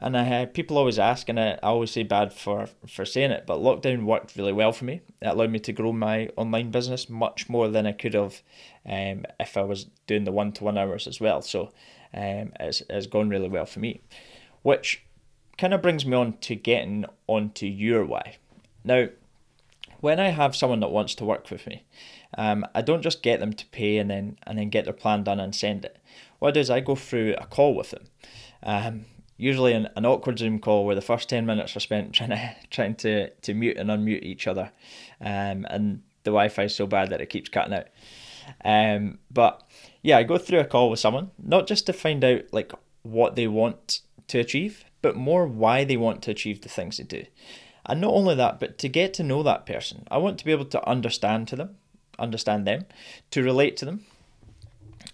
And 0.00 0.16
I 0.16 0.46
people 0.46 0.78
always 0.78 0.98
ask, 0.98 1.28
and 1.28 1.38
I, 1.38 1.58
I 1.62 1.68
always 1.68 1.90
say 1.90 2.04
bad 2.04 2.32
for, 2.32 2.68
for 2.88 3.04
saying 3.04 3.32
it, 3.32 3.44
but 3.46 3.58
lockdown 3.58 4.04
worked 4.04 4.34
really 4.34 4.52
well 4.52 4.72
for 4.72 4.86
me. 4.86 5.02
It 5.20 5.26
allowed 5.26 5.50
me 5.50 5.58
to 5.58 5.72
grow 5.72 5.92
my 5.92 6.30
online 6.36 6.70
business 6.70 7.10
much 7.10 7.50
more 7.50 7.68
than 7.68 7.86
I 7.86 7.92
could 7.92 8.14
have 8.14 8.42
um, 8.86 9.26
if 9.38 9.56
I 9.56 9.62
was 9.62 9.86
doing 10.06 10.24
the 10.24 10.32
one 10.32 10.52
to 10.52 10.64
one 10.64 10.78
hours 10.78 11.06
as 11.06 11.20
well. 11.20 11.42
So 11.42 11.72
um, 12.14 12.52
it's, 12.58 12.82
it's 12.88 13.06
gone 13.06 13.28
really 13.28 13.48
well 13.48 13.66
for 13.66 13.80
me. 13.80 14.00
Which 14.62 15.02
kind 15.58 15.74
of 15.74 15.82
brings 15.82 16.06
me 16.06 16.16
on 16.16 16.38
to 16.38 16.54
getting 16.54 17.04
onto 17.26 17.66
your 17.66 18.04
why. 18.06 18.36
Now, 18.82 19.08
when 20.00 20.18
I 20.18 20.28
have 20.28 20.56
someone 20.56 20.80
that 20.80 20.90
wants 20.90 21.14
to 21.16 21.26
work 21.26 21.50
with 21.50 21.66
me, 21.66 21.84
um, 22.38 22.64
I 22.74 22.80
don't 22.80 23.02
just 23.02 23.22
get 23.22 23.40
them 23.40 23.52
to 23.52 23.66
pay 23.66 23.98
and 23.98 24.10
then 24.10 24.38
and 24.44 24.58
then 24.58 24.70
get 24.70 24.84
their 24.84 24.94
plan 24.94 25.24
done 25.24 25.40
and 25.40 25.54
send 25.54 25.84
it. 25.84 25.98
What 26.38 26.48
I 26.48 26.50
do 26.52 26.60
is 26.60 26.70
I 26.70 26.80
go 26.80 26.94
through 26.94 27.34
a 27.36 27.44
call 27.44 27.74
with 27.74 27.90
them. 27.90 28.04
Um, 28.62 29.04
usually 29.40 29.72
an, 29.72 29.88
an 29.96 30.06
awkward 30.06 30.38
Zoom 30.38 30.58
call 30.58 30.84
where 30.84 30.94
the 30.94 31.00
first 31.00 31.28
ten 31.28 31.46
minutes 31.46 31.76
are 31.76 31.80
spent 31.80 32.12
trying 32.14 32.30
to 32.30 32.56
trying 32.70 32.94
to, 32.96 33.30
to 33.30 33.54
mute 33.54 33.76
and 33.76 33.90
unmute 33.90 34.22
each 34.22 34.46
other, 34.46 34.70
um, 35.20 35.66
and 35.70 36.02
the 36.24 36.30
Wi-Fi 36.30 36.64
is 36.64 36.74
so 36.74 36.86
bad 36.86 37.10
that 37.10 37.20
it 37.20 37.30
keeps 37.30 37.48
cutting 37.48 37.74
out. 37.74 37.86
Um, 38.64 39.18
but 39.30 39.62
yeah, 40.02 40.18
I 40.18 40.22
go 40.22 40.38
through 40.38 40.60
a 40.60 40.64
call 40.64 40.90
with 40.90 41.00
someone 41.00 41.30
not 41.42 41.66
just 41.66 41.86
to 41.86 41.92
find 41.92 42.24
out 42.24 42.42
like 42.52 42.72
what 43.02 43.36
they 43.36 43.46
want 43.46 44.00
to 44.28 44.38
achieve, 44.38 44.84
but 45.02 45.16
more 45.16 45.46
why 45.46 45.84
they 45.84 45.96
want 45.96 46.22
to 46.22 46.30
achieve 46.30 46.60
the 46.60 46.68
things 46.68 46.98
they 46.98 47.04
do. 47.04 47.24
And 47.86 48.00
not 48.00 48.12
only 48.12 48.34
that, 48.34 48.60
but 48.60 48.78
to 48.78 48.88
get 48.88 49.14
to 49.14 49.22
know 49.22 49.42
that 49.42 49.66
person. 49.66 50.06
I 50.10 50.18
want 50.18 50.38
to 50.38 50.44
be 50.44 50.52
able 50.52 50.66
to 50.66 50.88
understand 50.88 51.48
to 51.48 51.56
them, 51.56 51.76
understand 52.18 52.66
them, 52.66 52.86
to 53.30 53.42
relate 53.42 53.76
to 53.78 53.84
them. 53.84 54.04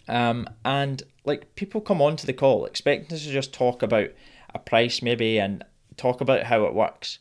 Um, 0.09 0.49
and 0.65 1.03
like 1.25 1.55
people 1.57 1.81
come 1.81 2.01
onto 2.01 2.27
the 2.27 2.33
call 2.33 2.65
expecting 2.65 3.15
us 3.15 3.25
to 3.25 3.31
just 3.31 3.53
talk 3.53 3.83
about 3.83 4.11
a 4.55 4.59
price 4.59 5.03
maybe 5.03 5.39
and 5.39 5.65
talk 5.97 6.21
about 6.21 6.45
how 6.45 6.65
it 6.65 6.75
works. 6.75 7.19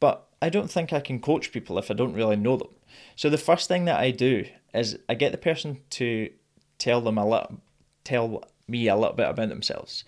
But 0.00 0.26
I 0.42 0.48
don't 0.48 0.70
think 0.70 0.92
I 0.92 1.00
can 1.00 1.20
coach 1.20 1.52
people 1.52 1.78
if 1.78 1.90
I 1.90 1.94
don't 1.94 2.14
really 2.14 2.36
know 2.36 2.56
them. 2.56 2.68
So 3.16 3.30
the 3.30 3.38
first 3.38 3.68
thing 3.68 3.84
that 3.86 4.00
I 4.00 4.10
do 4.10 4.44
is 4.72 4.98
I 5.08 5.14
get 5.14 5.32
the 5.32 5.38
person 5.38 5.80
to 5.90 6.30
tell 6.78 7.00
them 7.00 7.18
a 7.18 7.26
little, 7.26 7.60
tell 8.02 8.44
me 8.66 8.88
a 8.88 8.96
little 8.96 9.14
bit 9.14 9.28
about 9.28 9.48
themselves, 9.48 10.04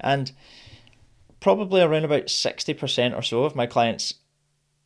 and 0.00 0.32
probably 1.40 1.80
around 1.80 2.04
about 2.04 2.26
60% 2.26 3.16
or 3.16 3.22
so 3.22 3.44
of 3.44 3.54
my 3.54 3.66
clients 3.66 4.14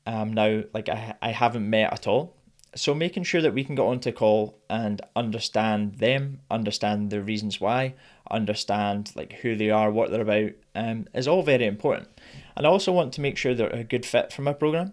um, 0.07 0.33
now 0.33 0.63
like 0.75 0.89
I, 0.89 1.15
I 1.23 1.31
haven't 1.31 1.69
met 1.69 1.93
at 1.93 2.07
all 2.07 2.37
so 2.75 2.95
making 2.95 3.23
sure 3.23 3.43
that 3.43 3.55
we 3.55 3.65
can 3.65 3.75
get 3.75 3.83
onto 3.83 4.13
call 4.13 4.59
and 4.71 5.01
understand 5.15 5.97
them 5.97 6.41
understand 6.51 7.11
the 7.11 7.23
reasons 7.23 7.61
why 7.61 7.95
understand 8.31 9.13
like 9.15 9.33
who 9.35 9.55
they 9.57 9.71
are 9.71 9.91
what 9.91 10.11
they're 10.11 10.23
about 10.23 10.53
um, 10.75 11.07
is 11.15 11.29
all 11.29 11.43
very 11.43 11.67
important 11.67 12.09
and 12.57 12.67
i 12.67 12.69
also 12.69 12.93
want 12.93 13.13
to 13.13 13.21
make 13.21 13.37
sure 13.37 13.55
they're 13.55 13.69
a 13.69 13.85
good 13.85 14.07
fit 14.07 14.33
for 14.33 14.43
my 14.43 14.53
program 14.53 14.93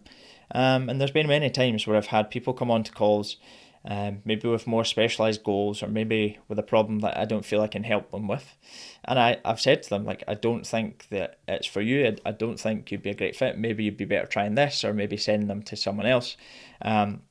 um, 0.51 0.89
and 0.89 1.00
there's 1.00 1.12
been 1.12 1.27
many 1.27 1.50
times 1.50 1.86
where 1.86 1.95
i've 1.95 2.07
had 2.07 2.29
people 2.29 2.53
come 2.53 2.71
on 2.71 2.83
to 2.83 2.91
calls 2.91 3.38
um, 3.86 4.21
maybe 4.25 4.48
with 4.48 4.67
more 4.67 4.83
specialized 4.83 5.43
goals 5.43 5.81
or 5.81 5.88
maybe 5.88 6.38
with 6.48 6.59
a 6.59 6.63
problem 6.63 7.00
that 7.00 7.17
I 7.17 7.25
don't 7.25 7.45
feel 7.45 7.62
I 7.62 7.67
can 7.67 7.83
help 7.83 8.12
them 8.12 8.27
with. 8.27 8.57
And 9.05 9.17
I, 9.17 9.38
I've 9.45 9.62
said 9.62 9.83
to 9.83 9.89
them, 9.89 10.05
like, 10.05 10.24
I 10.27 10.33
don't 10.33 10.67
think 10.67 11.07
that 11.09 11.39
it's 11.48 11.67
for 11.67 11.81
you. 11.81 12.05
I, 12.07 12.29
I 12.29 12.31
don't 12.33 12.59
think 12.59 12.91
you'd 12.91 13.03
be 13.03 13.12
a 13.12 13.15
great 13.15 13.36
fit. 13.36 13.57
Maybe 13.57 13.86
you'd 13.86 13.98
be 13.98 14.05
better 14.05 14.25
trying 14.25 14.55
this 14.55 14.83
or 14.83 14.93
maybe 14.93 15.15
sending 15.15 15.48
them 15.48 15.63
to 15.63 15.77
someone 15.77 16.05
else. 16.05 16.36
Um, 16.81 17.21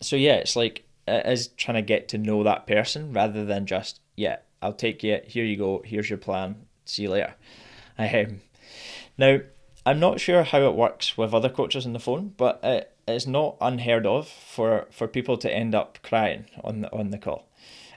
so, 0.00 0.16
yeah, 0.16 0.34
it's 0.34 0.56
like, 0.56 0.84
it 1.06 1.26
is 1.26 1.48
trying 1.48 1.76
to 1.76 1.82
get 1.82 2.08
to 2.08 2.18
know 2.18 2.42
that 2.42 2.66
person 2.66 3.12
rather 3.12 3.44
than 3.44 3.66
just, 3.66 4.00
yeah, 4.16 4.36
I'll 4.60 4.72
take 4.72 5.02
you, 5.02 5.20
here 5.26 5.44
you 5.44 5.56
go, 5.56 5.82
here's 5.84 6.10
your 6.10 6.18
plan, 6.18 6.66
see 6.84 7.02
you 7.02 7.10
later. 7.10 7.34
Um, 7.98 8.40
now, 9.16 9.40
I'm 9.86 10.00
not 10.00 10.20
sure 10.20 10.42
how 10.42 10.60
it 10.62 10.74
works 10.74 11.16
with 11.16 11.32
other 11.32 11.48
coaches 11.48 11.86
on 11.86 11.94
the 11.94 11.98
phone, 11.98 12.34
but 12.36 12.60
it, 12.62 12.92
it's 13.06 13.26
not 13.26 13.56
unheard 13.60 14.06
of 14.06 14.28
for, 14.28 14.86
for 14.90 15.08
people 15.08 15.38
to 15.38 15.50
end 15.50 15.74
up 15.74 15.98
crying 16.02 16.44
on 16.62 16.82
the, 16.82 16.92
on 16.92 17.10
the 17.10 17.18
call. 17.18 17.48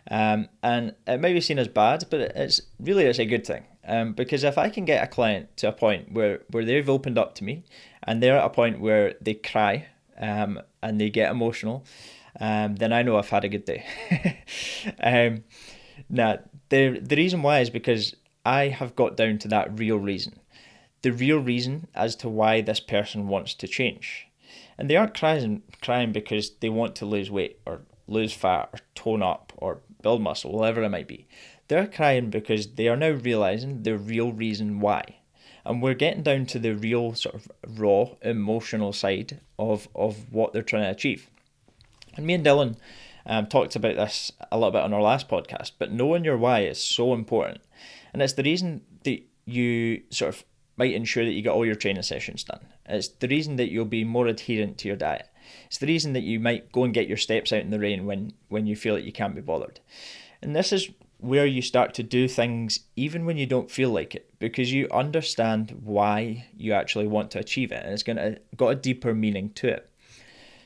Um, 0.09 0.49
and 0.63 0.95
it 1.05 1.19
may 1.19 1.33
be 1.33 1.41
seen 1.41 1.59
as 1.59 1.67
bad, 1.67 2.05
but 2.09 2.21
it's 2.21 2.61
really 2.79 3.05
it's 3.05 3.19
a 3.19 3.25
good 3.25 3.45
thing. 3.45 3.65
Um, 3.85 4.13
because 4.13 4.43
if 4.43 4.57
I 4.57 4.69
can 4.69 4.85
get 4.85 5.03
a 5.03 5.07
client 5.07 5.55
to 5.57 5.67
a 5.67 5.71
point 5.71 6.11
where, 6.11 6.41
where 6.49 6.63
they've 6.63 6.89
opened 6.89 7.17
up 7.17 7.35
to 7.35 7.43
me 7.43 7.63
and 8.03 8.21
they're 8.21 8.37
at 8.37 8.45
a 8.45 8.49
point 8.49 8.79
where 8.79 9.15
they 9.19 9.33
cry 9.33 9.87
um, 10.21 10.61
and 10.81 11.01
they 11.01 11.09
get 11.09 11.31
emotional, 11.31 11.85
um, 12.39 12.75
then 12.75 12.93
I 12.93 13.03
know 13.03 13.17
I've 13.17 13.29
had 13.29 13.43
a 13.43 13.49
good 13.49 13.65
day. 13.65 13.85
um, 15.03 15.43
now, 16.09 16.39
the, 16.69 16.99
the 16.99 17.15
reason 17.17 17.41
why 17.41 17.59
is 17.59 17.69
because 17.69 18.15
I 18.45 18.69
have 18.69 18.95
got 18.95 19.17
down 19.17 19.39
to 19.39 19.47
that 19.49 19.77
real 19.77 19.97
reason 19.97 20.39
the 21.01 21.11
real 21.11 21.39
reason 21.39 21.87
as 21.95 22.15
to 22.17 22.29
why 22.29 22.61
this 22.61 22.79
person 22.79 23.27
wants 23.27 23.53
to 23.55 23.67
change. 23.67 24.27
And 24.77 24.89
they 24.89 24.95
aren't 24.95 25.17
crying 25.17 25.63
crying 25.81 26.11
because 26.11 26.51
they 26.59 26.69
want 26.69 26.95
to 26.97 27.05
lose 27.05 27.29
weight 27.29 27.59
or 27.65 27.81
lose 28.07 28.33
fat 28.33 28.69
or 28.73 28.79
tone 28.95 29.23
up 29.23 29.53
or 29.57 29.81
build 30.01 30.21
muscle, 30.21 30.51
whatever 30.51 30.83
it 30.83 30.89
might 30.89 31.07
be. 31.07 31.27
They're 31.67 31.87
crying 31.87 32.29
because 32.29 32.73
they 32.73 32.87
are 32.87 32.97
now 32.97 33.11
realizing 33.11 33.83
the 33.83 33.97
real 33.97 34.33
reason 34.33 34.79
why. 34.79 35.17
And 35.65 35.81
we're 35.81 35.93
getting 35.93 36.23
down 36.23 36.45
to 36.47 36.59
the 36.59 36.75
real 36.75 37.13
sort 37.13 37.35
of 37.35 37.47
raw 37.67 38.09
emotional 38.21 38.93
side 38.93 39.41
of, 39.59 39.87
of 39.95 40.31
what 40.31 40.53
they're 40.53 40.63
trying 40.63 40.83
to 40.83 40.89
achieve. 40.89 41.29
And 42.15 42.25
me 42.25 42.33
and 42.33 42.45
Dylan 42.45 42.77
um, 43.25 43.47
talked 43.47 43.75
about 43.75 43.95
this 43.95 44.31
a 44.51 44.57
little 44.57 44.71
bit 44.71 44.81
on 44.81 44.93
our 44.93 45.01
last 45.01 45.29
podcast, 45.29 45.73
but 45.77 45.91
knowing 45.91 46.25
your 46.25 46.37
why 46.37 46.61
is 46.61 46.83
so 46.83 47.13
important. 47.13 47.61
And 48.13 48.21
it's 48.21 48.33
the 48.33 48.43
reason 48.43 48.81
that 49.03 49.21
you 49.45 50.01
sort 50.09 50.35
of 50.35 50.43
might 50.77 50.93
ensure 50.93 51.25
that 51.25 51.33
you 51.33 51.41
get 51.41 51.51
all 51.51 51.65
your 51.65 51.75
training 51.75 52.03
sessions 52.03 52.43
done. 52.43 52.65
It's 52.87 53.07
the 53.07 53.27
reason 53.27 53.55
that 53.57 53.69
you'll 53.69 53.85
be 53.85 54.03
more 54.03 54.27
adherent 54.27 54.77
to 54.79 54.87
your 54.87 54.97
diet. 54.97 55.29
It's 55.67 55.77
the 55.77 55.87
reason 55.87 56.13
that 56.13 56.23
you 56.23 56.39
might 56.39 56.71
go 56.71 56.83
and 56.83 56.93
get 56.93 57.07
your 57.07 57.17
steps 57.17 57.53
out 57.53 57.61
in 57.61 57.69
the 57.69 57.79
rain 57.79 58.05
when, 58.05 58.33
when 58.49 58.65
you 58.65 58.75
feel 58.75 58.95
that 58.95 59.03
you 59.03 59.11
can't 59.11 59.35
be 59.35 59.41
bothered. 59.41 59.79
And 60.41 60.55
this 60.55 60.73
is 60.73 60.89
where 61.21 61.45
you 61.45 61.61
start 61.61 61.93
to 61.93 62.03
do 62.03 62.27
things 62.27 62.79
even 62.95 63.25
when 63.25 63.37
you 63.37 63.45
don't 63.45 63.69
feel 63.69 63.91
like 63.91 64.15
it 64.15 64.27
because 64.39 64.73
you 64.73 64.87
understand 64.91 65.79
why 65.83 66.47
you 66.57 66.73
actually 66.73 67.07
want 67.07 67.29
to 67.29 67.39
achieve 67.39 67.71
it 67.71 67.83
and 67.83 67.93
it's 67.93 68.03
going 68.03 68.17
to 68.17 68.39
got 68.57 68.69
a 68.69 68.75
deeper 68.75 69.13
meaning 69.13 69.51
to 69.51 69.67
it. 69.67 69.89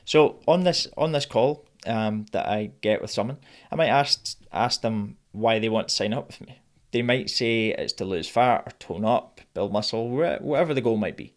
So 0.06 0.40
on 0.48 0.64
this 0.64 0.88
on 0.96 1.12
this 1.12 1.26
call 1.26 1.66
um, 1.86 2.24
that 2.32 2.46
I 2.48 2.70
get 2.80 3.02
with 3.02 3.10
someone, 3.10 3.36
I 3.70 3.76
might 3.76 3.88
ask 3.88 4.38
ask 4.50 4.80
them 4.80 5.18
why 5.32 5.58
they 5.58 5.68
want 5.68 5.88
to 5.88 5.94
sign 5.94 6.14
up 6.14 6.28
with 6.28 6.40
me. 6.40 6.58
They 6.92 7.02
might 7.02 7.28
say 7.28 7.74
it's 7.76 7.92
to 7.94 8.06
lose 8.06 8.28
fat 8.28 8.62
or 8.66 8.70
tone 8.78 9.04
up, 9.04 9.42
build 9.52 9.72
muscle, 9.72 10.08
whatever 10.08 10.72
the 10.72 10.80
goal 10.80 10.96
might 10.96 11.16
be. 11.16 11.34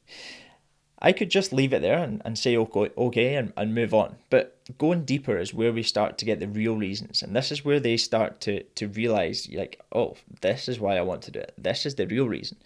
I 1.01 1.13
could 1.13 1.31
just 1.31 1.53
leave 1.53 1.71
it 1.71 1.81
there 1.81 1.97
and, 1.97 2.21
and 2.25 2.37
say 2.37 2.57
okay, 2.57 2.89
okay 2.97 3.35
and, 3.35 3.53
and 3.55 3.73
move 3.73 3.93
on. 3.93 4.17
But 4.29 4.57
going 4.77 5.05
deeper 5.05 5.37
is 5.37 5.53
where 5.53 5.71
we 5.71 5.81
start 5.81 6.17
to 6.17 6.25
get 6.25 6.39
the 6.39 6.47
real 6.47 6.75
reasons. 6.75 7.21
And 7.21 7.33
this 7.35 7.51
is 7.51 7.63
where 7.63 7.79
they 7.79 7.95
start 7.95 8.41
to, 8.41 8.63
to 8.63 8.87
realize, 8.89 9.47
like, 9.53 9.81
oh, 9.93 10.17
this 10.41 10.67
is 10.67 10.79
why 10.79 10.97
I 10.97 11.01
want 11.01 11.21
to 11.23 11.31
do 11.31 11.39
it. 11.39 11.53
This 11.57 11.85
is 11.85 11.95
the 11.95 12.05
real 12.05 12.27
reason. 12.27 12.57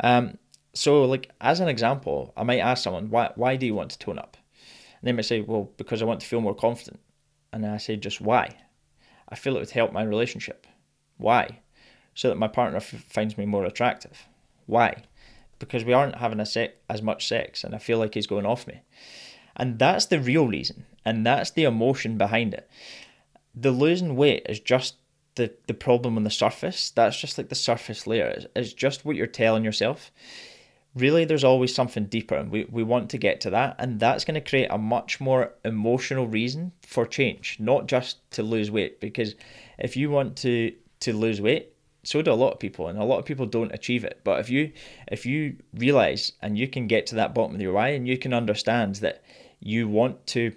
Um, 0.00 0.36
so, 0.74 1.04
like, 1.04 1.30
as 1.40 1.60
an 1.60 1.68
example, 1.68 2.32
I 2.36 2.42
might 2.42 2.60
ask 2.60 2.84
someone, 2.84 3.10
why, 3.10 3.32
why 3.34 3.56
do 3.56 3.66
you 3.66 3.74
want 3.74 3.90
to 3.92 3.98
tone 3.98 4.18
up? 4.18 4.36
And 5.00 5.08
they 5.08 5.12
might 5.12 5.24
say, 5.24 5.40
well, 5.40 5.70
because 5.78 6.02
I 6.02 6.04
want 6.04 6.20
to 6.20 6.26
feel 6.26 6.42
more 6.42 6.54
confident. 6.54 7.00
And 7.52 7.66
I 7.66 7.78
say, 7.78 7.96
just 7.96 8.20
why? 8.20 8.56
I 9.30 9.36
feel 9.36 9.56
it 9.56 9.60
would 9.60 9.70
help 9.70 9.92
my 9.92 10.02
relationship. 10.02 10.66
Why? 11.16 11.60
So 12.14 12.28
that 12.28 12.36
my 12.36 12.48
partner 12.48 12.76
f- 12.76 13.04
finds 13.08 13.38
me 13.38 13.46
more 13.46 13.64
attractive. 13.64 14.28
Why? 14.66 15.04
Because 15.60 15.84
we 15.84 15.92
aren't 15.92 16.16
having 16.16 16.40
a 16.40 16.46
se- 16.46 16.74
as 16.88 17.00
much 17.00 17.28
sex 17.28 17.62
and 17.62 17.74
I 17.74 17.78
feel 17.78 17.98
like 17.98 18.14
he's 18.14 18.26
going 18.26 18.46
off 18.46 18.66
me. 18.66 18.80
And 19.54 19.78
that's 19.78 20.06
the 20.06 20.20
real 20.20 20.48
reason. 20.48 20.86
And 21.04 21.24
that's 21.24 21.52
the 21.52 21.64
emotion 21.64 22.18
behind 22.18 22.54
it. 22.54 22.68
The 23.54 23.70
losing 23.70 24.16
weight 24.16 24.46
is 24.48 24.58
just 24.58 24.96
the, 25.34 25.52
the 25.66 25.74
problem 25.74 26.16
on 26.16 26.24
the 26.24 26.30
surface. 26.30 26.90
That's 26.90 27.18
just 27.18 27.38
like 27.38 27.48
the 27.48 27.54
surface 27.54 28.06
layer. 28.06 28.26
It's, 28.26 28.46
it's 28.54 28.72
just 28.72 29.04
what 29.04 29.16
you're 29.16 29.26
telling 29.26 29.64
yourself. 29.64 30.10
Really, 30.94 31.24
there's 31.24 31.44
always 31.44 31.72
something 31.72 32.06
deeper, 32.06 32.34
and 32.34 32.50
we, 32.50 32.64
we 32.64 32.82
want 32.82 33.10
to 33.10 33.18
get 33.18 33.40
to 33.42 33.50
that. 33.50 33.76
And 33.78 34.00
that's 34.00 34.24
going 34.24 34.34
to 34.34 34.40
create 34.40 34.68
a 34.70 34.78
much 34.78 35.20
more 35.20 35.52
emotional 35.64 36.26
reason 36.26 36.72
for 36.82 37.06
change, 37.06 37.58
not 37.60 37.86
just 37.86 38.28
to 38.32 38.42
lose 38.42 38.70
weight. 38.70 39.00
Because 39.00 39.36
if 39.78 39.96
you 39.96 40.10
want 40.10 40.36
to, 40.38 40.74
to 41.00 41.12
lose 41.12 41.40
weight, 41.40 41.69
so 42.02 42.22
do 42.22 42.32
a 42.32 42.34
lot 42.34 42.52
of 42.52 42.58
people 42.58 42.88
and 42.88 42.98
a 42.98 43.04
lot 43.04 43.18
of 43.18 43.24
people 43.24 43.46
don't 43.46 43.72
achieve 43.72 44.04
it. 44.04 44.20
But 44.24 44.40
if 44.40 44.50
you 44.50 44.72
if 45.08 45.26
you 45.26 45.56
realize 45.74 46.32
and 46.42 46.58
you 46.58 46.68
can 46.68 46.86
get 46.86 47.06
to 47.06 47.16
that 47.16 47.34
bottom 47.34 47.54
of 47.54 47.60
your 47.60 47.72
why 47.72 47.88
and 47.88 48.06
you 48.06 48.18
can 48.18 48.32
understand 48.32 48.96
that 48.96 49.22
you 49.60 49.88
want 49.88 50.26
to 50.28 50.52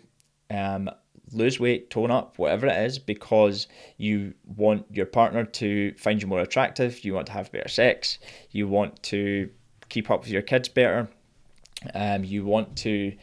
um, 0.49 0.89
lose 1.31 1.59
weight 1.59 1.89
tone 1.89 2.11
up 2.11 2.37
whatever 2.37 2.67
it 2.67 2.85
is 2.85 2.99
because 2.99 3.67
you 3.97 4.33
want 4.45 4.85
your 4.91 5.05
partner 5.05 5.43
to 5.45 5.93
find 5.97 6.21
you 6.21 6.27
more 6.27 6.41
attractive 6.41 7.03
you 7.03 7.13
want 7.13 7.25
to 7.25 7.33
have 7.33 7.51
better 7.51 7.67
sex 7.67 8.19
you 8.51 8.67
want 8.67 9.01
to 9.01 9.49
keep 9.89 10.11
up 10.11 10.21
with 10.21 10.29
your 10.29 10.41
kids 10.41 10.69
better 10.69 11.09
um, 11.95 12.23
you 12.23 12.45
want 12.45 12.75
to 12.77 13.13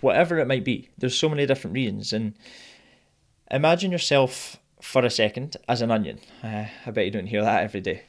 whatever 0.00 0.38
it 0.38 0.46
might 0.46 0.64
be 0.64 0.88
there's 0.98 1.18
so 1.18 1.28
many 1.28 1.46
different 1.46 1.74
reasons. 1.74 2.12
And 2.12 2.34
imagine 3.50 3.92
yourself 3.92 4.56
for 4.80 5.04
a 5.04 5.10
second 5.10 5.56
as 5.68 5.80
an 5.82 5.90
onion. 5.90 6.20
Uh, 6.42 6.66
I 6.84 6.90
bet 6.90 7.06
you 7.06 7.10
don't 7.10 7.26
hear 7.26 7.42
that 7.42 7.62
every 7.62 7.80
day. 7.80 8.04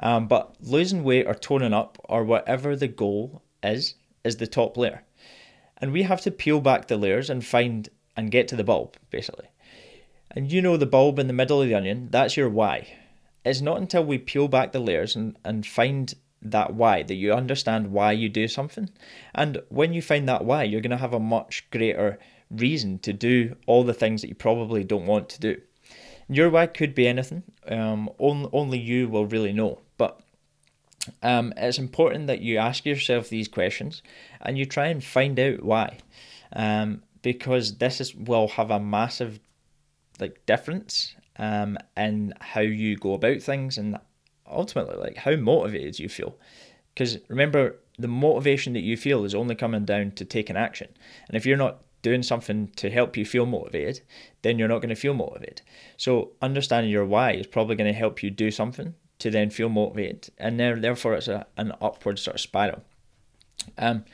Um, 0.00 0.28
but 0.28 0.54
losing 0.60 1.04
weight 1.04 1.26
or 1.26 1.34
toning 1.34 1.72
up 1.72 1.98
or 2.04 2.24
whatever 2.24 2.76
the 2.76 2.88
goal 2.88 3.42
is, 3.62 3.94
is 4.22 4.36
the 4.36 4.46
top 4.46 4.76
layer. 4.76 5.02
And 5.78 5.92
we 5.92 6.04
have 6.04 6.20
to 6.22 6.30
peel 6.30 6.60
back 6.60 6.88
the 6.88 6.96
layers 6.96 7.28
and 7.30 7.44
find 7.44 7.88
and 8.16 8.30
get 8.30 8.46
to 8.48 8.56
the 8.56 8.64
bulb, 8.64 8.96
basically. 9.10 9.48
And 10.30 10.50
you 10.50 10.62
know 10.62 10.76
the 10.76 10.86
bulb 10.86 11.18
in 11.18 11.26
the 11.26 11.32
middle 11.32 11.60
of 11.60 11.68
the 11.68 11.74
onion, 11.74 12.08
that's 12.10 12.36
your 12.36 12.48
why. 12.48 12.86
it's 13.44 13.60
not 13.60 13.78
until 13.78 14.04
we 14.04 14.18
peel 14.18 14.48
back 14.48 14.72
the 14.72 14.78
layers 14.80 15.14
and, 15.14 15.36
and 15.44 15.66
find 15.66 16.14
that 16.40 16.74
why 16.74 17.02
that 17.02 17.14
you 17.14 17.32
understand 17.32 17.92
why 17.92 18.12
you 18.12 18.28
do 18.28 18.48
something. 18.48 18.88
And 19.34 19.60
when 19.68 19.92
you 19.92 20.02
find 20.02 20.28
that 20.28 20.44
why, 20.44 20.62
you're 20.64 20.80
going 20.80 20.90
to 20.90 20.96
have 20.96 21.14
a 21.14 21.20
much 21.20 21.68
greater 21.70 22.18
reason 22.50 22.98
to 23.00 23.12
do 23.12 23.56
all 23.66 23.84
the 23.84 23.94
things 23.94 24.20
that 24.20 24.28
you 24.28 24.34
probably 24.34 24.84
don't 24.84 25.06
want 25.06 25.28
to 25.30 25.40
do. 25.40 25.60
Your 26.28 26.50
why 26.50 26.66
could 26.66 26.94
be 26.94 27.06
anything. 27.06 27.42
Um, 27.68 28.10
only, 28.18 28.48
only 28.52 28.78
you 28.78 29.08
will 29.08 29.26
really 29.26 29.52
know. 29.52 29.80
But 29.98 30.20
um, 31.22 31.52
it's 31.56 31.78
important 31.78 32.26
that 32.28 32.40
you 32.40 32.58
ask 32.58 32.84
yourself 32.86 33.28
these 33.28 33.48
questions 33.48 34.02
and 34.40 34.56
you 34.56 34.66
try 34.66 34.86
and 34.86 35.02
find 35.02 35.38
out 35.38 35.62
why. 35.62 35.98
Um, 36.52 37.02
because 37.22 37.78
this 37.78 38.00
is 38.00 38.14
will 38.14 38.48
have 38.48 38.70
a 38.70 38.78
massive 38.78 39.40
like 40.20 40.44
difference 40.46 41.14
um, 41.36 41.78
in 41.96 42.34
how 42.40 42.60
you 42.60 42.96
go 42.96 43.14
about 43.14 43.42
things 43.42 43.78
and 43.78 43.98
ultimately 44.46 44.96
like 44.96 45.16
how 45.16 45.34
motivated 45.36 45.98
you 45.98 46.08
feel. 46.08 46.36
Because 46.94 47.18
remember, 47.28 47.76
the 47.98 48.08
motivation 48.08 48.72
that 48.74 48.82
you 48.82 48.96
feel 48.96 49.24
is 49.24 49.34
only 49.34 49.54
coming 49.54 49.84
down 49.84 50.12
to 50.12 50.24
taking 50.24 50.56
action. 50.56 50.88
And 51.28 51.36
if 51.36 51.46
you're 51.46 51.56
not 51.56 51.82
doing 52.04 52.22
something 52.22 52.68
to 52.76 52.90
help 52.90 53.16
you 53.16 53.24
feel 53.24 53.46
motivated, 53.46 54.02
then 54.42 54.58
you're 54.58 54.68
not 54.68 54.82
going 54.82 54.94
to 54.94 54.94
feel 54.94 55.14
motivated. 55.14 55.62
So 55.96 56.32
understanding 56.40 56.92
your 56.92 57.06
why 57.06 57.32
is 57.32 57.46
probably 57.48 57.74
going 57.74 57.92
to 57.92 57.98
help 57.98 58.22
you 58.22 58.30
do 58.30 58.50
something 58.52 58.94
to 59.18 59.30
then 59.30 59.50
feel 59.50 59.70
motivated, 59.70 60.28
and 60.38 60.60
there 60.60 60.76
therefore 60.78 61.14
it's 61.14 61.28
a, 61.28 61.46
an 61.56 61.72
upward 61.80 62.18
sort 62.18 62.36
of 62.36 62.40
spiral. 62.40 62.82
Um, 63.78 64.04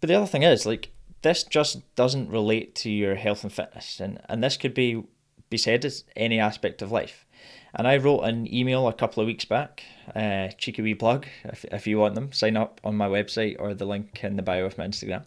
but 0.00 0.08
the 0.08 0.14
other 0.14 0.26
thing 0.26 0.42
is 0.42 0.64
like 0.66 0.90
this 1.20 1.44
just 1.44 1.94
doesn't 1.94 2.30
relate 2.30 2.74
to 2.76 2.90
your 2.90 3.14
health 3.14 3.44
and 3.44 3.52
fitness, 3.52 4.00
and 4.00 4.20
and 4.28 4.42
this 4.42 4.56
could 4.56 4.74
be 4.74 5.04
be 5.50 5.58
said 5.58 5.84
as 5.84 6.04
any 6.16 6.40
aspect 6.40 6.82
of 6.82 6.90
life. 6.90 7.26
And 7.74 7.88
I 7.88 7.96
wrote 7.96 8.22
an 8.22 8.52
email 8.52 8.86
a 8.86 8.92
couple 8.92 9.22
of 9.22 9.26
weeks 9.26 9.46
back, 9.46 9.82
uh, 10.14 10.48
cheeky 10.58 10.82
wee 10.82 10.94
plug, 10.94 11.26
if, 11.44 11.64
if 11.64 11.86
you 11.86 11.98
want 11.98 12.14
them, 12.14 12.30
sign 12.32 12.56
up 12.56 12.80
on 12.84 12.96
my 12.96 13.08
website 13.08 13.56
or 13.58 13.72
the 13.72 13.86
link 13.86 14.22
in 14.22 14.36
the 14.36 14.42
bio 14.42 14.66
of 14.66 14.76
my 14.76 14.86
Instagram. 14.86 15.24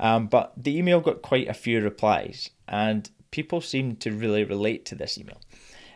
Um, 0.00 0.26
but 0.26 0.52
the 0.56 0.76
email 0.76 1.00
got 1.00 1.22
quite 1.22 1.48
a 1.48 1.54
few 1.54 1.80
replies, 1.80 2.50
and 2.66 3.08
people 3.30 3.60
seemed 3.60 4.00
to 4.00 4.10
really 4.10 4.42
relate 4.44 4.84
to 4.86 4.94
this 4.94 5.18
email. 5.18 5.40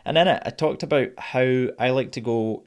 And 0.05 0.17
in 0.17 0.27
it, 0.27 0.43
I 0.45 0.51
talked 0.51 0.83
about 0.83 1.09
how 1.17 1.67
I 1.79 1.89
like 1.89 2.11
to 2.13 2.21
go 2.21 2.63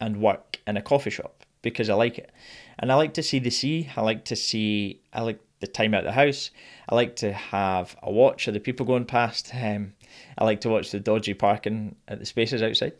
and 0.00 0.20
work 0.20 0.58
in 0.66 0.76
a 0.76 0.82
coffee 0.82 1.10
shop 1.10 1.44
because 1.62 1.90
I 1.90 1.94
like 1.94 2.18
it. 2.18 2.32
And 2.78 2.90
I 2.90 2.94
like 2.94 3.14
to 3.14 3.22
see 3.22 3.38
the 3.38 3.50
sea, 3.50 3.90
I 3.96 4.00
like 4.00 4.24
to 4.26 4.36
see, 4.36 5.02
I 5.12 5.20
like 5.20 5.40
the 5.60 5.66
time 5.66 5.92
out 5.92 6.00
of 6.00 6.06
the 6.06 6.12
house. 6.12 6.50
I 6.88 6.94
like 6.94 7.16
to 7.16 7.32
have 7.32 7.96
a 8.02 8.10
watch 8.10 8.48
of 8.48 8.54
the 8.54 8.60
people 8.60 8.86
going 8.86 9.04
past. 9.04 9.52
Um, 9.62 9.92
I 10.38 10.44
like 10.44 10.62
to 10.62 10.68
watch 10.70 10.90
the 10.90 11.00
dodgy 11.00 11.34
parking 11.34 11.96
at 12.08 12.18
the 12.18 12.24
spaces 12.24 12.62
outside. 12.62 12.94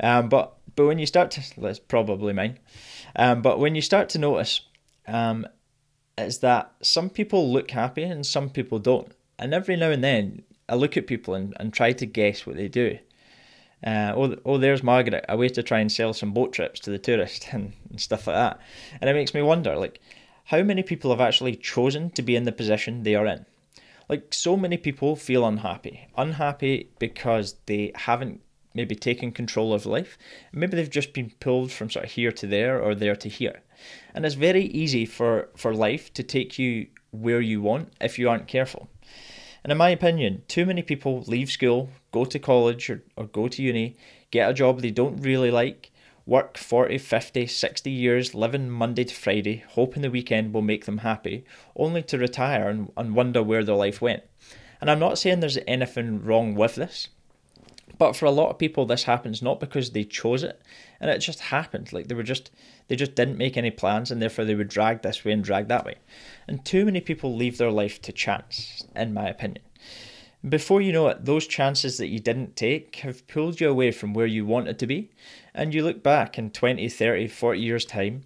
Um, 0.00 0.28
but 0.28 0.58
but 0.76 0.86
when 0.86 0.98
you 0.98 1.06
start 1.06 1.30
to, 1.32 1.60
that's 1.60 1.78
probably 1.78 2.32
mine. 2.32 2.58
Um, 3.16 3.40
but 3.40 3.58
when 3.58 3.74
you 3.74 3.80
start 3.80 4.10
to 4.10 4.18
notice, 4.18 4.60
um, 5.06 5.46
is 6.18 6.38
that 6.38 6.72
some 6.82 7.10
people 7.10 7.52
look 7.52 7.70
happy 7.70 8.02
and 8.02 8.24
some 8.26 8.50
people 8.50 8.78
don't. 8.78 9.12
And 9.38 9.54
every 9.54 9.76
now 9.76 9.90
and 9.90 10.04
then, 10.04 10.42
I 10.68 10.74
look 10.74 10.96
at 10.96 11.06
people 11.06 11.34
and, 11.34 11.54
and 11.58 11.72
try 11.72 11.92
to 11.92 12.06
guess 12.06 12.46
what 12.46 12.56
they 12.56 12.68
do. 12.68 12.98
Uh, 13.84 14.12
oh, 14.14 14.36
oh, 14.44 14.58
there's 14.58 14.82
Margaret, 14.82 15.24
a 15.28 15.36
way 15.36 15.48
to 15.48 15.62
try 15.62 15.80
and 15.80 15.90
sell 15.90 16.12
some 16.12 16.32
boat 16.32 16.52
trips 16.52 16.78
to 16.80 16.90
the 16.90 16.98
tourist 16.98 17.48
and, 17.52 17.72
and 17.90 18.00
stuff 18.00 18.26
like 18.26 18.36
that. 18.36 18.60
And 19.00 19.10
it 19.10 19.14
makes 19.14 19.34
me 19.34 19.42
wonder, 19.42 19.76
like, 19.76 20.00
how 20.44 20.62
many 20.62 20.82
people 20.82 21.10
have 21.10 21.20
actually 21.20 21.56
chosen 21.56 22.10
to 22.10 22.22
be 22.22 22.36
in 22.36 22.44
the 22.44 22.52
position 22.52 23.02
they 23.02 23.14
are 23.14 23.26
in? 23.26 23.46
Like, 24.08 24.34
so 24.34 24.56
many 24.56 24.76
people 24.76 25.16
feel 25.16 25.46
unhappy. 25.46 26.08
Unhappy 26.16 26.90
because 26.98 27.56
they 27.66 27.92
haven't 27.94 28.40
maybe 28.74 28.94
taken 28.94 29.32
control 29.32 29.72
of 29.72 29.86
life. 29.86 30.18
Maybe 30.52 30.76
they've 30.76 30.88
just 30.88 31.12
been 31.12 31.32
pulled 31.40 31.72
from 31.72 31.90
sort 31.90 32.06
of 32.06 32.12
here 32.12 32.32
to 32.32 32.46
there 32.46 32.80
or 32.80 32.94
there 32.94 33.16
to 33.16 33.28
here. 33.28 33.62
And 34.14 34.24
it's 34.24 34.34
very 34.34 34.64
easy 34.64 35.06
for, 35.06 35.48
for 35.56 35.74
life 35.74 36.12
to 36.14 36.22
take 36.22 36.58
you 36.58 36.86
where 37.10 37.40
you 37.40 37.60
want 37.60 37.92
if 38.00 38.18
you 38.18 38.28
aren't 38.28 38.48
careful. 38.48 38.88
And 39.64 39.70
in 39.70 39.78
my 39.78 39.90
opinion, 39.90 40.42
too 40.48 40.66
many 40.66 40.82
people 40.82 41.22
leave 41.26 41.50
school, 41.50 41.90
go 42.10 42.24
to 42.24 42.38
college 42.38 42.90
or, 42.90 43.02
or 43.16 43.26
go 43.26 43.48
to 43.48 43.62
uni, 43.62 43.96
get 44.30 44.50
a 44.50 44.54
job 44.54 44.80
they 44.80 44.90
don't 44.90 45.22
really 45.22 45.50
like, 45.50 45.92
work 46.26 46.56
40, 46.56 46.98
50, 46.98 47.46
60 47.46 47.90
years, 47.90 48.34
living 48.34 48.70
Monday 48.70 49.04
to 49.04 49.14
Friday, 49.14 49.64
hoping 49.70 50.02
the 50.02 50.10
weekend 50.10 50.52
will 50.52 50.62
make 50.62 50.84
them 50.84 50.98
happy, 50.98 51.44
only 51.76 52.02
to 52.04 52.18
retire 52.18 52.68
and, 52.68 52.90
and 52.96 53.14
wonder 53.14 53.42
where 53.42 53.64
their 53.64 53.76
life 53.76 54.00
went. 54.00 54.22
And 54.80 54.90
I'm 54.90 54.98
not 54.98 55.18
saying 55.18 55.40
there's 55.40 55.58
anything 55.66 56.24
wrong 56.24 56.54
with 56.54 56.74
this, 56.74 57.08
but 58.02 58.16
for 58.16 58.26
a 58.26 58.32
lot 58.32 58.50
of 58.50 58.58
people 58.58 58.84
this 58.84 59.04
happens 59.04 59.42
not 59.42 59.60
because 59.60 59.92
they 59.92 60.02
chose 60.02 60.42
it 60.42 60.60
and 61.00 61.08
it 61.08 61.18
just 61.18 61.38
happened. 61.38 61.92
Like 61.92 62.08
they 62.08 62.16
were 62.16 62.24
just 62.24 62.50
they 62.88 62.96
just 62.96 63.14
didn't 63.14 63.38
make 63.38 63.56
any 63.56 63.70
plans 63.70 64.10
and 64.10 64.20
therefore 64.20 64.44
they 64.44 64.56
were 64.56 64.64
dragged 64.64 65.04
this 65.04 65.24
way 65.24 65.30
and 65.30 65.44
dragged 65.44 65.68
that 65.68 65.84
way. 65.84 65.94
And 66.48 66.64
too 66.64 66.84
many 66.84 67.00
people 67.00 67.36
leave 67.36 67.58
their 67.58 67.70
life 67.70 68.02
to 68.02 68.10
chance, 68.10 68.84
in 68.96 69.14
my 69.14 69.28
opinion. 69.28 69.64
Before 70.48 70.80
you 70.80 70.92
know 70.92 71.06
it, 71.06 71.24
those 71.24 71.46
chances 71.46 71.98
that 71.98 72.08
you 72.08 72.18
didn't 72.18 72.56
take 72.56 72.96
have 72.96 73.28
pulled 73.28 73.60
you 73.60 73.70
away 73.70 73.92
from 73.92 74.14
where 74.14 74.26
you 74.26 74.44
wanted 74.44 74.80
to 74.80 74.88
be. 74.88 75.12
And 75.54 75.72
you 75.72 75.84
look 75.84 76.02
back 76.02 76.36
in 76.40 76.50
20, 76.50 76.88
30, 76.88 77.28
40 77.28 77.60
years' 77.60 77.84
time 77.84 78.24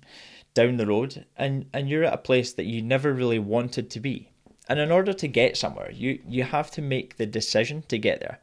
down 0.54 0.78
the 0.78 0.86
road 0.86 1.26
and, 1.36 1.66
and 1.74 1.90
you're 1.90 2.04
at 2.04 2.14
a 2.14 2.28
place 2.28 2.50
that 2.54 2.64
you 2.64 2.80
never 2.80 3.12
really 3.12 3.38
wanted 3.38 3.90
to 3.90 4.00
be. 4.00 4.30
And 4.70 4.80
in 4.80 4.90
order 4.90 5.12
to 5.12 5.28
get 5.28 5.58
somewhere, 5.58 5.90
you, 5.90 6.18
you 6.26 6.44
have 6.44 6.70
to 6.70 6.80
make 6.80 7.18
the 7.18 7.26
decision 7.26 7.84
to 7.88 7.98
get 7.98 8.20
there. 8.20 8.40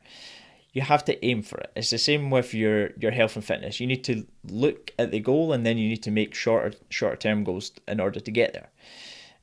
You 0.74 0.82
have 0.82 1.06
to 1.06 1.26
aim 1.26 1.44
for 1.44 1.60
it. 1.60 1.72
It's 1.76 1.92
the 1.92 1.98
same 1.98 2.30
with 2.32 2.54
your, 2.54 2.90
your 3.00 3.12
health 3.12 3.36
and 3.36 3.46
fitness. 3.46 3.80
You 3.80 3.88
need 3.88 4.04
to 4.06 4.26
look 4.50 4.92
at 5.00 5.12
the 5.12 5.20
goal 5.20 5.54
and 5.54 5.66
then 5.66 5.78
you 5.78 5.88
need 5.88 6.04
to 6.04 6.12
make 6.12 6.34
shorter 6.34 6.76
shorter 6.90 7.16
term 7.16 7.44
goals 7.44 7.72
in 7.88 8.00
order 8.00 8.20
to 8.20 8.32
get 8.32 8.54
there. 8.54 8.70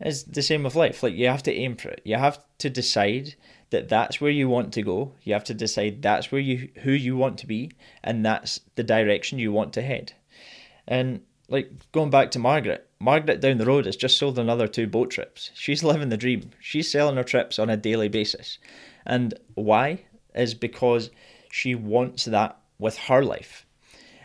It's 0.01 0.25
the 0.25 0.43
same 0.43 0.64
with 0.64 0.75
life. 0.75 1.03
Like 1.03 1.14
you 1.14 1.29
have 1.29 1.43
to 1.45 1.55
aim 1.55 1.77
for 1.77 1.90
it. 1.90 2.01
You 2.05 2.16
have 2.16 2.43
to 2.59 2.69
decide 2.69 3.35
that 3.71 3.88
that's 3.88 4.21
where 4.21 4.31
you 4.31 4.49
want 4.49 4.73
to 4.73 4.83
go. 4.83 5.12
You 5.23 5.35
have 5.35 5.45
to 5.45 5.55
decide 5.55 6.03
that's 6.03 6.33
where 6.33 6.40
you 6.40 6.71
who 6.83 6.90
you 6.90 7.16
want 7.16 7.38
to 7.38 7.47
be, 7.47 7.71
and 8.03 8.25
that's 8.25 8.61
the 8.75 8.83
direction 8.83 9.38
you 9.38 9.53
want 9.53 9.73
to 9.75 9.83
head. 9.83 10.12
And 10.88 11.21
like 11.49 11.71
going 11.93 12.11
back 12.11 12.31
to 12.33 12.38
Margaret, 12.38 12.88
Margaret 12.99 13.40
down 13.40 13.59
the 13.59 13.66
road 13.66 13.87
has 13.87 13.97
just 13.97 14.19
sold 14.19 14.38
another 14.38 14.66
two 14.66 14.87
boat 14.87 15.11
trips. 15.11 15.51
She's 15.55 15.85
living 15.85 16.09
the 16.09 16.16
dream. 16.16 16.51
She's 16.61 16.90
selling 16.90 17.16
her 17.16 17.25
trips 17.25 17.59
on 17.59 17.71
a 17.71 17.77
daily 17.77 18.09
basis. 18.09 18.59
And 19.07 19.35
why? 19.55 20.05
Is 20.35 20.55
because 20.55 21.11
she 21.51 21.75
wants 21.75 22.25
that 22.27 22.57
with 22.79 22.97
her 22.99 23.23
life. 23.25 23.66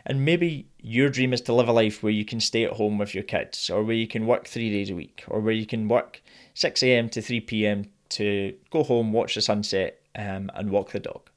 And 0.06 0.24
maybe 0.24 0.68
your 0.80 1.10
dream 1.10 1.34
is 1.34 1.42
to 1.42 1.54
live 1.54 1.68
a 1.68 1.72
life 1.74 2.04
where 2.04 2.12
you 2.12 2.26
can 2.26 2.40
stay 2.40 2.64
at 2.64 2.74
home 2.74 3.00
with 3.00 3.16
your 3.16 3.24
kids, 3.24 3.70
or 3.70 3.84
where 3.84 3.96
you 3.96 4.08
can 4.08 4.28
work 4.28 4.48
three 4.48 4.70
days 4.70 4.92
a 4.92 4.96
week, 4.96 5.24
or 5.28 5.40
where 5.40 5.54
you 5.54 5.66
can 5.66 5.88
work 5.88 6.22
6 6.54 6.84
a.m. 6.84 7.10
to 7.10 7.22
3 7.22 7.40
p.m 7.42 7.86
to 8.10 8.56
go 8.70 8.84
home, 8.84 9.12
watch 9.12 9.36
the 9.36 9.42
sunset, 9.42 10.00
um, 10.16 10.50
and 10.56 10.72
walk 10.72 10.92
the 10.92 11.00
dog. 11.00 11.30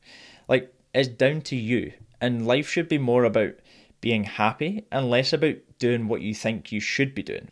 Like, 0.48 0.72
it's 0.94 1.08
down 1.08 1.42
to 1.42 1.56
you. 1.56 1.92
And 2.20 2.46
life 2.46 2.68
should 2.68 2.88
be 2.88 2.98
more 2.98 3.24
about 3.24 3.54
being 4.00 4.24
happy 4.24 4.84
and 4.90 5.10
less 5.10 5.32
about 5.32 5.56
doing 5.78 6.08
what 6.08 6.20
you 6.20 6.34
think 6.34 6.72
you 6.72 6.80
should 6.80 7.14
be 7.14 7.22
doing. 7.22 7.48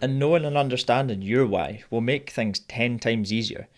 And 0.00 0.18
knowing 0.18 0.44
and 0.44 0.56
understanding 0.56 1.22
your 1.22 1.46
why 1.46 1.82
will 1.90 2.00
make 2.00 2.30
things 2.30 2.60
10 2.60 2.98
times 2.98 3.32
easier 3.32 3.68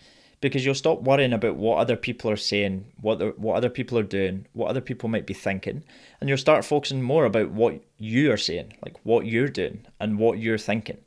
because 0.41 0.65
you'll 0.65 0.75
stop 0.75 1.03
worrying 1.03 1.33
about 1.33 1.57
what 1.57 1.79
other 1.79 1.97
people 1.97 2.31
are 2.31 2.37
saying, 2.37 2.87
what 3.01 3.19
the, 3.19 3.35
what 3.37 3.57
other 3.57 3.71
people 3.71 3.99
are 3.99 4.03
doing, 4.03 4.47
what 4.53 4.69
other 4.69 4.81
people 4.81 5.09
might 5.09 5.27
be 5.27 5.35
thinking, 5.35 5.83
and 6.21 6.29
you'll 6.29 6.39
start 6.39 6.65
focusing 6.65 7.03
more 7.03 7.25
about 7.25 7.51
what 7.51 7.81
you 7.99 8.31
are 8.33 8.37
saying, 8.37 8.75
like 8.85 8.97
what 9.05 9.27
you're 9.27 9.49
doing 9.49 9.87
and 9.99 10.19
what 10.19 10.39
you're 10.39 10.59
thinking 10.59 10.99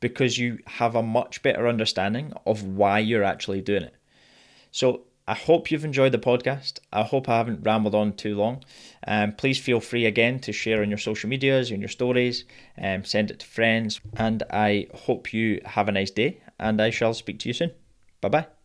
because 0.00 0.38
you 0.38 0.58
have 0.66 0.94
a 0.94 1.02
much 1.02 1.42
better 1.42 1.68
understanding 1.68 2.32
of 2.46 2.62
why 2.62 2.98
you're 2.98 3.24
actually 3.24 3.60
doing 3.60 3.82
it. 3.82 3.94
So 4.70 5.02
I 5.26 5.34
hope 5.34 5.70
you've 5.70 5.84
enjoyed 5.84 6.12
the 6.12 6.18
podcast. 6.18 6.78
I 6.92 7.02
hope 7.02 7.28
I 7.28 7.36
haven't 7.36 7.64
rambled 7.64 7.94
on 7.94 8.14
too 8.14 8.36
long. 8.36 8.64
Um, 9.06 9.32
please 9.32 9.58
feel 9.58 9.80
free 9.80 10.06
again 10.06 10.38
to 10.40 10.52
share 10.52 10.82
on 10.82 10.88
your 10.88 10.98
social 10.98 11.28
medias, 11.28 11.70
in 11.70 11.80
your 11.80 11.88
stories, 11.88 12.44
um, 12.80 13.04
send 13.04 13.30
it 13.30 13.40
to 13.40 13.46
friends, 13.46 14.00
and 14.16 14.42
I 14.50 14.86
hope 14.94 15.32
you 15.32 15.60
have 15.64 15.88
a 15.88 15.92
nice 15.92 16.10
day. 16.10 16.40
And 16.58 16.80
I 16.80 16.90
shall 16.90 17.14
speak 17.14 17.38
to 17.40 17.48
you 17.48 17.52
soon. 17.52 17.72
Bye 18.20 18.28
bye. 18.28 18.57